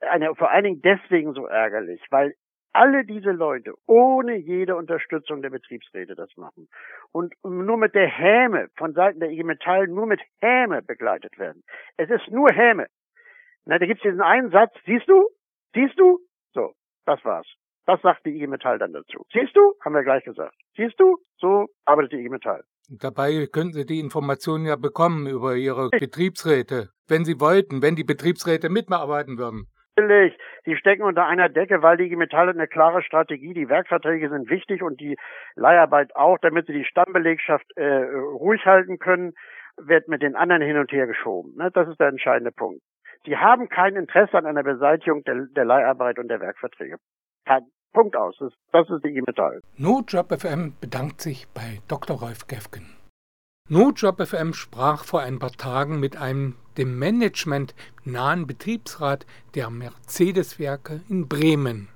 eine 0.00 0.34
vor 0.34 0.50
allen 0.50 0.64
Dingen 0.64 0.82
deswegen 0.82 1.32
so 1.34 1.46
ärgerlich, 1.46 2.00
weil 2.10 2.34
alle 2.72 3.04
diese 3.04 3.30
Leute 3.30 3.74
ohne 3.86 4.36
jede 4.36 4.76
Unterstützung 4.76 5.42
der 5.42 5.50
Betriebsräte 5.50 6.14
das 6.14 6.36
machen 6.36 6.68
und 7.12 7.34
nur 7.42 7.76
mit 7.76 7.94
der 7.94 8.06
Häme 8.06 8.68
von 8.76 8.92
Seiten 8.92 9.20
der 9.20 9.30
IG 9.30 9.42
Metall 9.42 9.88
nur 9.88 10.06
mit 10.06 10.20
Häme 10.40 10.82
begleitet 10.82 11.38
werden. 11.38 11.62
Es 11.96 12.10
ist 12.10 12.30
nur 12.30 12.50
Häme. 12.50 12.86
Na, 13.64 13.78
da 13.78 13.86
gibt's 13.86 14.02
diesen 14.02 14.20
einen 14.20 14.50
Satz, 14.50 14.72
siehst 14.86 15.08
du? 15.08 15.28
Siehst 15.74 15.98
du? 15.98 16.20
So, 16.52 16.72
das 17.04 17.24
war's. 17.24 17.46
Das 17.88 18.02
sagt 18.02 18.26
die 18.26 18.36
IG 18.36 18.46
Metall 18.48 18.78
dann 18.78 18.92
dazu. 18.92 19.24
Siehst 19.32 19.56
du? 19.56 19.72
Haben 19.82 19.94
wir 19.94 20.02
gleich 20.02 20.22
gesagt. 20.22 20.54
Siehst 20.76 21.00
du? 21.00 21.16
So 21.38 21.68
arbeitet 21.86 22.12
die 22.12 22.16
IG 22.18 22.28
Metall. 22.28 22.62
Dabei 22.90 23.46
könnten 23.50 23.72
Sie 23.72 23.86
die 23.86 23.98
Informationen 23.98 24.66
ja 24.66 24.76
bekommen 24.76 25.26
über 25.26 25.56
Ihre 25.56 25.88
Betriebsräte, 25.88 26.90
wenn 27.08 27.24
Sie 27.24 27.40
wollten, 27.40 27.80
wenn 27.80 27.96
die 27.96 28.04
Betriebsräte 28.04 28.68
mitarbeiten 28.68 29.38
würden. 29.38 29.68
Natürlich. 29.96 30.36
Sie 30.66 30.76
stecken 30.76 31.02
unter 31.02 31.24
einer 31.24 31.48
Decke, 31.48 31.80
weil 31.80 31.96
die 31.96 32.04
IG 32.04 32.16
Metall 32.16 32.48
hat 32.48 32.56
eine 32.56 32.68
klare 32.68 33.02
Strategie. 33.02 33.54
Die 33.54 33.70
Werkverträge 33.70 34.28
sind 34.28 34.50
wichtig 34.50 34.82
und 34.82 35.00
die 35.00 35.16
Leiharbeit 35.56 36.14
auch, 36.14 36.36
damit 36.42 36.66
sie 36.66 36.74
die 36.74 36.84
Stammbelegschaft 36.84 37.64
äh, 37.76 38.04
ruhig 38.38 38.66
halten 38.66 38.98
können, 38.98 39.32
wird 39.78 40.08
mit 40.08 40.20
den 40.20 40.36
anderen 40.36 40.60
hin 40.60 40.76
und 40.76 40.92
her 40.92 41.06
geschoben. 41.06 41.54
Ne? 41.56 41.70
Das 41.72 41.88
ist 41.88 41.98
der 41.98 42.08
entscheidende 42.08 42.52
Punkt. 42.52 42.82
Sie 43.24 43.38
haben 43.38 43.70
kein 43.70 43.96
Interesse 43.96 44.36
an 44.36 44.44
einer 44.44 44.62
Beseitigung 44.62 45.24
der, 45.24 45.46
der 45.56 45.64
Leiharbeit 45.64 46.18
und 46.18 46.28
der 46.28 46.40
Werkverträge. 46.40 46.98
Punkt 47.92 48.16
aus. 48.16 48.36
Das, 48.72 48.88
ist 48.90 49.04
die 49.04 49.08
IG 49.08 49.22
Metall. 49.26 49.62
NoJob 49.76 50.40
FM 50.40 50.74
bedankt 50.80 51.20
sich 51.20 51.48
bei 51.48 51.80
Dr. 51.88 52.18
Rolf 52.18 52.46
Gefgen. 52.46 52.86
NoJob 53.68 54.26
FM 54.26 54.52
sprach 54.54 55.04
vor 55.04 55.20
ein 55.20 55.38
paar 55.38 55.52
Tagen 55.52 56.00
mit 56.00 56.16
einem 56.16 56.56
dem 56.78 56.98
Management 56.98 57.74
nahen 58.04 58.46
Betriebsrat 58.46 59.26
der 59.54 59.68
Mercedes-Werke 59.68 61.02
in 61.08 61.28
Bremen. 61.28 61.88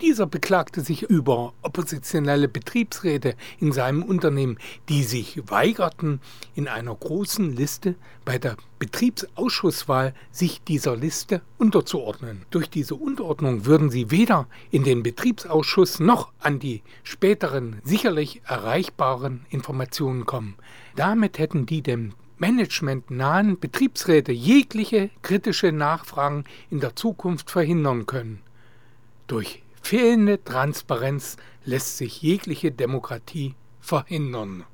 Dieser 0.00 0.26
beklagte 0.26 0.80
sich 0.80 1.02
über 1.02 1.52
oppositionelle 1.62 2.48
Betriebsräte 2.48 3.34
in 3.60 3.72
seinem 3.72 4.02
Unternehmen, 4.02 4.58
die 4.88 5.02
sich 5.02 5.40
weigerten, 5.46 6.20
in 6.54 6.68
einer 6.68 6.94
großen 6.94 7.54
Liste 7.54 7.94
bei 8.24 8.38
der 8.38 8.56
Betriebsausschusswahl 8.78 10.14
sich 10.30 10.62
dieser 10.62 10.96
Liste 10.96 11.42
unterzuordnen. 11.58 12.42
Durch 12.50 12.68
diese 12.68 12.94
Unterordnung 12.94 13.66
würden 13.66 13.90
sie 13.90 14.10
weder 14.10 14.46
in 14.70 14.84
den 14.84 15.02
Betriebsausschuss 15.02 16.00
noch 16.00 16.32
an 16.38 16.58
die 16.58 16.82
späteren 17.02 17.80
sicherlich 17.84 18.42
erreichbaren 18.46 19.46
Informationen 19.50 20.26
kommen. 20.26 20.54
Damit 20.96 21.38
hätten 21.38 21.66
die 21.66 21.82
dem 21.82 22.12
managementnahen 22.38 23.58
Betriebsräte 23.58 24.32
jegliche 24.32 25.10
kritische 25.22 25.72
Nachfragen 25.72 26.44
in 26.70 26.80
der 26.80 26.96
Zukunft 26.96 27.50
verhindern 27.50 28.06
können. 28.06 28.40
Durch 29.26 29.62
fehlende 29.84 30.42
Transparenz 30.42 31.36
lässt 31.66 31.98
sich 31.98 32.22
jegliche 32.22 32.72
Demokratie 32.72 33.54
verhindern. 33.80 34.64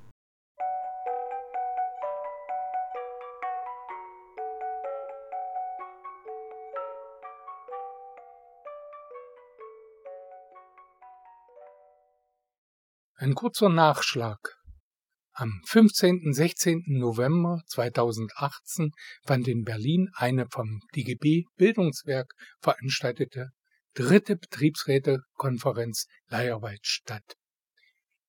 Ein 13.17 13.35
kurzer 13.35 13.69
Nachschlag. 13.69 14.39
Am 15.33 15.61
15. 15.67 16.33
16. 16.33 16.85
November 16.87 17.61
2018 17.67 18.93
fand 19.27 19.49
in 19.49 19.65
Berlin 19.65 20.09
eine 20.15 20.47
vom 20.49 20.81
DGB 20.95 21.47
Bildungswerk 21.57 22.33
veranstaltete 22.61 23.51
dritte 23.95 24.37
Betriebsrätekonferenz 24.37 26.07
Leiharbeit 26.29 26.81
statt. 26.83 27.37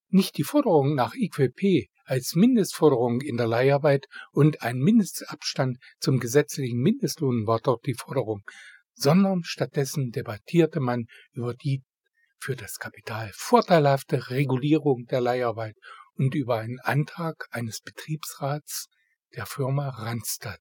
Nicht 0.10 0.38
die 0.38 0.43
Forderung 0.43 0.95
nach 0.95 1.13
IQP 1.15 1.89
als 2.04 2.36
Mindestforderung 2.36 3.21
in 3.21 3.38
der 3.38 3.47
Leiharbeit 3.47 4.08
und 4.32 4.62
ein 4.62 4.80
Mindestabstand 4.80 5.78
zum 6.00 6.19
gesetzlichen 6.19 6.80
Mindestlohn 6.80 7.47
war 7.47 7.60
dort 7.60 7.86
die 7.86 7.93
Forderung, 7.93 8.41
sondern 8.93 9.43
stattdessen 9.43 10.12
debattierte 10.12 10.82
man 10.82 11.06
über 11.32 11.54
die 11.54 11.84
für 12.39 12.56
das 12.56 12.78
Kapital 12.80 13.32
vorteilhafte 13.34 14.30
Regulierung 14.30 15.06
der 15.06 15.21
Leiharbeit 15.21 15.78
und 16.15 16.36
über 16.36 16.58
einen 16.58 16.80
Antrag 16.80 17.47
eines 17.52 17.82
Betriebsrats 17.82 18.88
der 19.36 19.45
Firma 19.45 19.89
Randstad. 19.89 20.60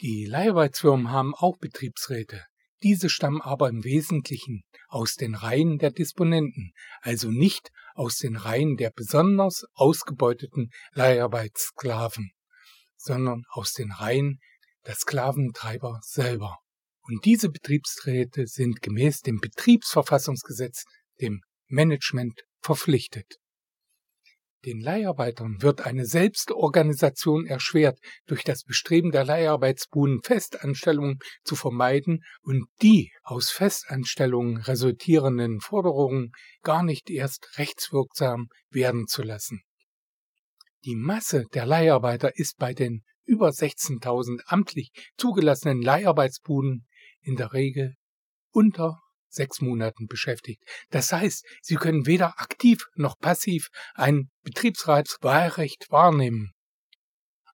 Die 0.00 0.24
Leiharbeitsfirmen 0.24 1.10
haben 1.10 1.34
auch 1.34 1.58
Betriebsräte. 1.58 2.44
Diese 2.84 3.08
stammen 3.08 3.40
aber 3.40 3.70
im 3.70 3.82
Wesentlichen 3.82 4.62
aus 4.88 5.14
den 5.14 5.34
Reihen 5.34 5.78
der 5.78 5.90
Disponenten, 5.90 6.72
also 7.00 7.30
nicht 7.30 7.70
aus 7.94 8.18
den 8.18 8.36
Reihen 8.36 8.76
der 8.76 8.90
besonders 8.90 9.64
ausgebeuteten 9.72 10.68
Leiharbeitssklaven, 10.92 12.32
sondern 12.94 13.44
aus 13.48 13.72
den 13.72 13.90
Reihen 13.90 14.38
der 14.86 14.96
Sklaventreiber 14.96 16.00
selber. 16.02 16.58
Und 17.00 17.24
diese 17.24 17.48
Betriebsräte 17.48 18.46
sind 18.46 18.82
gemäß 18.82 19.20
dem 19.20 19.40
Betriebsverfassungsgesetz 19.40 20.84
dem 21.22 21.40
Management 21.68 22.42
verpflichtet. 22.60 23.38
Den 24.64 24.80
Leiharbeitern 24.80 25.60
wird 25.60 25.84
eine 25.84 26.06
Selbstorganisation 26.06 27.46
erschwert, 27.46 27.98
durch 28.26 28.44
das 28.44 28.62
Bestreben 28.64 29.10
der 29.10 29.24
Leiharbeitsbuden 29.24 30.22
Festanstellungen 30.22 31.18
zu 31.42 31.54
vermeiden 31.54 32.24
und 32.42 32.66
die 32.80 33.12
aus 33.22 33.50
Festanstellungen 33.50 34.56
resultierenden 34.56 35.60
Forderungen 35.60 36.32
gar 36.62 36.82
nicht 36.82 37.10
erst 37.10 37.58
rechtswirksam 37.58 38.48
werden 38.70 39.06
zu 39.06 39.22
lassen. 39.22 39.62
Die 40.84 40.96
Masse 40.96 41.44
der 41.52 41.66
Leiharbeiter 41.66 42.38
ist 42.38 42.56
bei 42.56 42.72
den 42.72 43.02
über 43.24 43.48
16.000 43.48 44.40
amtlich 44.46 44.90
zugelassenen 45.18 45.82
Leiharbeitsbuden 45.82 46.86
in 47.20 47.36
der 47.36 47.52
Regel 47.52 47.96
unter 48.50 49.00
sechs 49.34 49.60
Monaten 49.60 50.06
beschäftigt. 50.06 50.62
Das 50.90 51.12
heißt, 51.12 51.44
Sie 51.62 51.76
können 51.76 52.06
weder 52.06 52.40
aktiv 52.40 52.86
noch 52.94 53.18
passiv 53.18 53.68
ein 53.94 54.30
Betriebsratswahlrecht 54.42 55.86
wahrnehmen. 55.90 56.52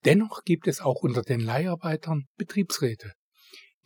Dennoch 0.05 0.45
gibt 0.45 0.67
es 0.67 0.81
auch 0.81 1.03
unter 1.03 1.23
den 1.23 1.41
Leiharbeitern 1.41 2.25
Betriebsräte. 2.37 3.13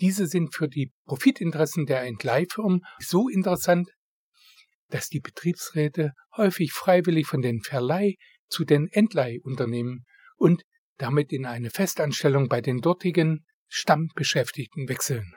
Diese 0.01 0.27
sind 0.27 0.55
für 0.55 0.69
die 0.69 0.93
Profitinteressen 1.07 1.87
der 1.87 2.03
Entleihfirmen 2.03 2.81
so 2.99 3.29
interessant, 3.29 3.89
dass 4.89 5.09
die 5.09 5.21
Betriebsräte 5.21 6.13
häufig 6.37 6.73
freiwillig 6.73 7.27
von 7.27 7.43
den 7.43 7.63
Verleih 7.63 8.15
zu 8.49 8.65
den 8.65 8.89
Entleihunternehmen 8.89 10.05
und 10.37 10.63
damit 10.99 11.33
in 11.33 11.47
eine 11.47 11.71
Festanstellung 11.71 12.49
bei 12.49 12.61
den 12.61 12.79
dortigen 12.79 13.45
Stammbeschäftigten 13.69 14.89
wechseln. 14.89 15.35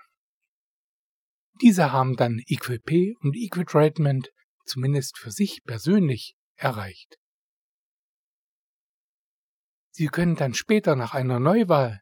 Diese 1.62 1.91
haben 1.91 2.15
dann 2.15 2.41
EQP 2.48 3.17
und 3.22 3.36
Equitreatment 3.36 4.30
zumindest 4.65 5.17
für 5.17 5.32
sich 5.32 5.63
persönlich 5.63 6.36
erreicht. 6.56 7.17
Sie 9.91 10.08
können 10.08 10.36
dann 10.36 10.54
später 10.54 10.96
nach 10.96 11.13
einer 11.13 11.39
Neuwahl 11.39 12.02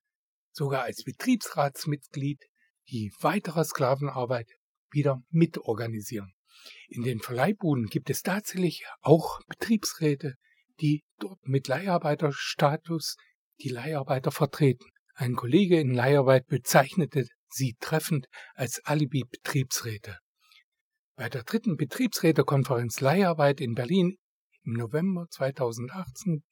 sogar 0.52 0.84
als 0.84 1.04
Betriebsratsmitglied 1.04 2.44
die 2.90 3.14
weitere 3.20 3.64
Sklavenarbeit 3.64 4.50
wieder 4.92 5.22
mitorganisieren. 5.30 6.34
In 6.88 7.04
den 7.04 7.20
Verleihbuden 7.20 7.88
gibt 7.88 8.10
es 8.10 8.22
tatsächlich 8.22 8.86
auch 9.02 9.40
Betriebsräte, 9.48 10.36
die 10.82 11.04
dort 11.20 11.40
mit 11.48 11.68
Leiharbeiterstatus 11.68 13.16
die 13.62 13.70
Leiharbeiter 13.70 14.32
vertreten. 14.32 14.86
Ein 15.14 15.36
Kollege 15.36 15.80
in 15.80 15.94
Leiharbeit 15.94 16.48
bezeichnete 16.48 17.28
sie 17.56 17.76
treffend 17.80 18.28
als 18.54 18.80
Alibi-Betriebsräte. 18.84 20.20
Bei 21.16 21.30
der 21.30 21.44
dritten 21.44 21.78
Betriebsrätekonferenz 21.78 23.00
Leiharbeit 23.00 23.62
in 23.62 23.74
Berlin 23.74 24.18
im 24.64 24.74
November 24.74 25.28
2018 25.30 26.44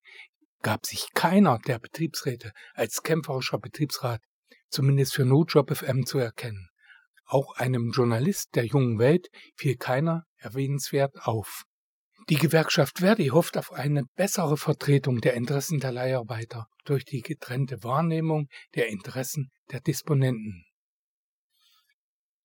gab 0.62 0.86
sich 0.86 1.10
keiner 1.13 1.60
der 1.68 1.80
Betriebsräte 1.80 2.54
als 2.74 3.04
kämpferischer 3.04 3.60
Betriebsrat, 3.60 4.22
zumindest 4.70 5.13
für 5.13 5.26
Notjob 5.26 5.76
FM 5.76 6.06
zu 6.06 6.20
erkennen. 6.20 6.70
Auch 7.26 7.56
einem 7.58 7.92
Journalist 7.92 8.56
der 8.56 8.66
jungen 8.66 9.00
Welt 9.00 9.28
fiel 9.56 9.76
keiner 9.76 10.24
erwähnenswert 10.38 11.16
auf. 11.24 11.63
Die 12.30 12.36
Gewerkschaft 12.36 13.00
Verdi 13.00 13.28
hofft 13.28 13.58
auf 13.58 13.74
eine 13.74 14.04
bessere 14.16 14.56
Vertretung 14.56 15.20
der 15.20 15.34
Interessen 15.34 15.80
der 15.80 15.92
Leiharbeiter 15.92 16.68
durch 16.86 17.04
die 17.04 17.22
getrennte 17.22 17.84
Wahrnehmung 17.84 18.48
der 18.76 18.88
Interessen 18.88 19.52
der 19.72 19.82
Disponenten. 19.82 20.66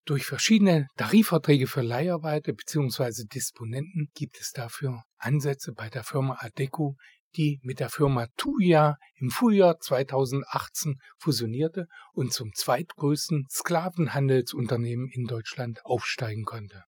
Durch 0.09 0.25
verschiedene 0.25 0.87
Tarifverträge 0.97 1.67
für 1.67 1.83
Leiharbeiter 1.83 2.55
bzw. 2.55 3.27
Disponenten 3.27 4.09
gibt 4.15 4.41
es 4.41 4.53
dafür 4.53 5.03
Ansätze 5.19 5.75
bei 5.75 5.91
der 5.91 6.03
Firma 6.03 6.39
Adeco, 6.41 6.97
die 7.37 7.61
mit 7.63 7.79
der 7.79 7.91
Firma 7.91 8.27
Tuya 8.39 8.97
im 9.17 9.29
Frühjahr 9.29 9.79
2018 9.79 10.99
fusionierte 11.19 11.89
und 12.15 12.33
zum 12.33 12.55
zweitgrößten 12.55 13.49
Sklavenhandelsunternehmen 13.51 15.11
in 15.13 15.27
Deutschland 15.27 15.85
aufsteigen 15.85 16.45
konnte. 16.45 16.85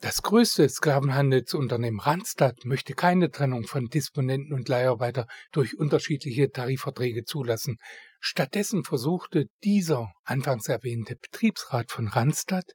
Das 0.00 0.20
größte 0.20 0.68
Sklavenhandelsunternehmen 0.68 2.00
Randstad 2.00 2.66
möchte 2.66 2.92
keine 2.92 3.30
Trennung 3.30 3.64
von 3.64 3.86
Disponenten 3.86 4.52
und 4.52 4.68
Leiharbeiter 4.68 5.26
durch 5.52 5.78
unterschiedliche 5.78 6.50
Tarifverträge 6.50 7.24
zulassen. 7.24 7.78
Stattdessen 8.20 8.84
versuchte 8.84 9.46
dieser 9.64 10.12
anfangs 10.24 10.68
erwähnte 10.68 11.16
Betriebsrat 11.16 11.90
von 11.90 12.08
Randstad, 12.08 12.72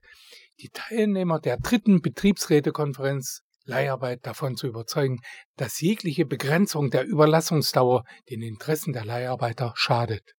die 0.62 0.70
Teilnehmer 0.70 1.40
der 1.40 1.58
dritten 1.58 2.02
Betriebsrätekonferenz 2.02 3.42
Leiharbeit 3.66 4.26
davon 4.26 4.56
zu 4.56 4.68
überzeugen, 4.68 5.20
dass 5.58 5.80
jegliche 5.80 6.26
Begrenzung 6.26 6.90
der 6.90 7.06
Überlassungsdauer 7.06 8.04
den 8.32 8.42
Interessen 8.42 8.94
der 8.94 9.06
Leiharbeiter 9.06 9.74
schadet. 9.76 10.34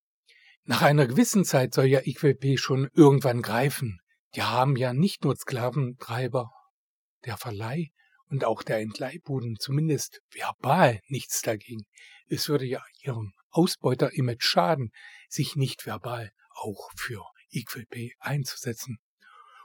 Nach 0.65 0.83
einer 0.83 1.07
gewissen 1.07 1.45
Zeit 1.45 1.75
soll 1.75 1.87
ja 1.87 2.01
IQP 2.05 2.59
schon 2.59 2.89
irgendwann 2.93 3.41
greifen. 3.41 4.01
Die 4.35 4.43
haben 4.43 4.77
ja 4.77 4.93
nicht 4.93 5.23
nur 5.23 5.37
Sklaventreiber 5.37 6.51
der 7.25 7.37
Verleih 7.37 7.91
und 8.27 8.45
auch 8.45 8.63
der 8.63 8.79
Entleihbuden 8.79 9.57
zumindest 9.59 10.21
verbal 10.31 11.01
nichts 11.09 11.43
dagegen. 11.43 11.85
Es 12.29 12.49
würde 12.49 12.65
ja 12.65 12.83
ihrem 13.03 13.33
Ausbeuter-Image 13.51 14.43
schaden, 14.43 14.91
sich 15.29 15.57
nicht 15.57 15.87
verbal 15.87 16.33
auch 16.55 16.91
für 16.97 17.25
EQP 17.51 18.13
einzusetzen. 18.19 18.99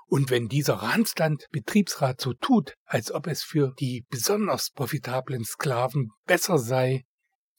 Und 0.08 0.30
wenn 0.30 0.48
dieser 0.48 0.76
Randstand 0.76 1.48
Betriebsrat 1.52 2.22
so 2.22 2.34
tut, 2.34 2.74
als 2.86 3.12
ob 3.12 3.28
es 3.28 3.44
für 3.44 3.74
die 3.80 4.06
besonders 4.10 4.72
profitablen 4.72 5.44
Sklaven 5.44 6.12
besser 6.26 6.58
sei, 6.58 7.04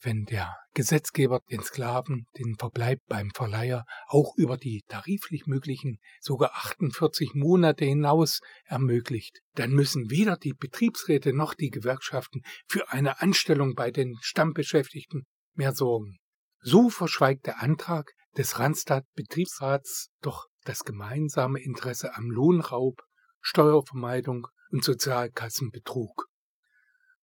wenn 0.01 0.25
der 0.25 0.57
Gesetzgeber 0.75 1.41
den 1.51 1.63
Sklaven 1.63 2.27
den 2.39 2.57
Verbleib 2.57 3.01
beim 3.09 3.31
Verleiher 3.31 3.85
auch 4.07 4.35
über 4.37 4.57
die 4.57 4.83
tariflich 4.89 5.47
möglichen 5.47 5.99
sogar 6.21 6.53
48 6.55 7.35
Monate 7.35 7.85
hinaus 7.85 8.41
ermöglicht, 8.65 9.41
dann 9.55 9.73
müssen 9.73 10.11
weder 10.11 10.37
die 10.37 10.55
Betriebsräte 10.55 11.33
noch 11.33 11.55
die 11.55 11.71
Gewerkschaften 11.71 12.43
für 12.69 12.91
eine 12.91 13.21
Anstellung 13.21 13.75
bei 13.75 13.91
den 13.91 14.17
Stammbeschäftigten 14.21 15.25
mehr 15.55 15.75
sorgen. 15.75 16.19
So 16.61 16.91
verschweigt 16.91 17.47
der 17.47 17.63
Antrag 17.63 18.13
des 18.37 18.59
Randstad 18.59 19.05
Betriebsrats 19.15 20.11
doch 20.21 20.47
das 20.65 20.85
gemeinsame 20.85 21.61
Interesse 21.61 22.15
am 22.15 22.31
Lohnraub, 22.31 23.01
Steuervermeidung 23.41 24.47
und 24.71 24.85
Sozialkassenbetrug. 24.85 26.27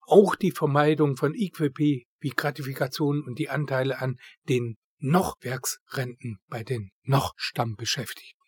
Auch 0.07 0.35
die 0.35 0.51
Vermeidung 0.51 1.15
von 1.15 1.33
IQP 1.33 2.05
wie 2.25 2.31
Gratifikationen 2.31 3.21
und 3.23 3.37
die 3.37 3.49
Anteile 3.49 3.99
an 3.99 4.17
den 4.49 4.77
noch 4.97 5.35
Werksrenten 5.41 6.39
bei 6.47 6.63
den 6.63 6.89
noch 7.03 7.33
Stammbeschäftigten. 7.37 8.41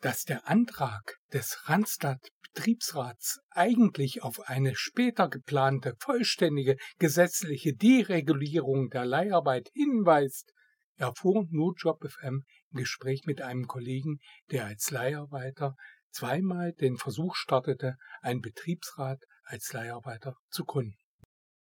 Dass 0.00 0.24
der 0.24 0.48
Antrag 0.48 1.18
des 1.32 1.60
Randstad 1.68 2.18
Betriebsrats 2.52 3.38
eigentlich 3.50 4.24
auf 4.24 4.40
eine 4.48 4.74
später 4.74 5.28
geplante 5.28 5.94
vollständige 6.00 6.76
gesetzliche 6.98 7.72
Deregulierung 7.72 8.90
der 8.90 9.04
Leiharbeit 9.04 9.70
hinweist, 9.74 10.50
erfuhr 10.96 11.46
Notjob 11.50 12.04
FM 12.04 12.42
im 12.72 12.76
Gespräch 12.76 13.26
mit 13.26 13.42
einem 13.42 13.68
Kollegen, 13.68 14.18
der 14.50 14.66
als 14.66 14.90
Leiharbeiter 14.90 15.76
zweimal 16.10 16.72
den 16.72 16.96
Versuch 16.96 17.36
startete, 17.36 17.94
einen 18.22 18.40
Betriebsrat 18.40 19.22
als 19.44 19.72
Leiharbeiter 19.72 20.34
zu 20.50 20.64
gründen. 20.64 21.01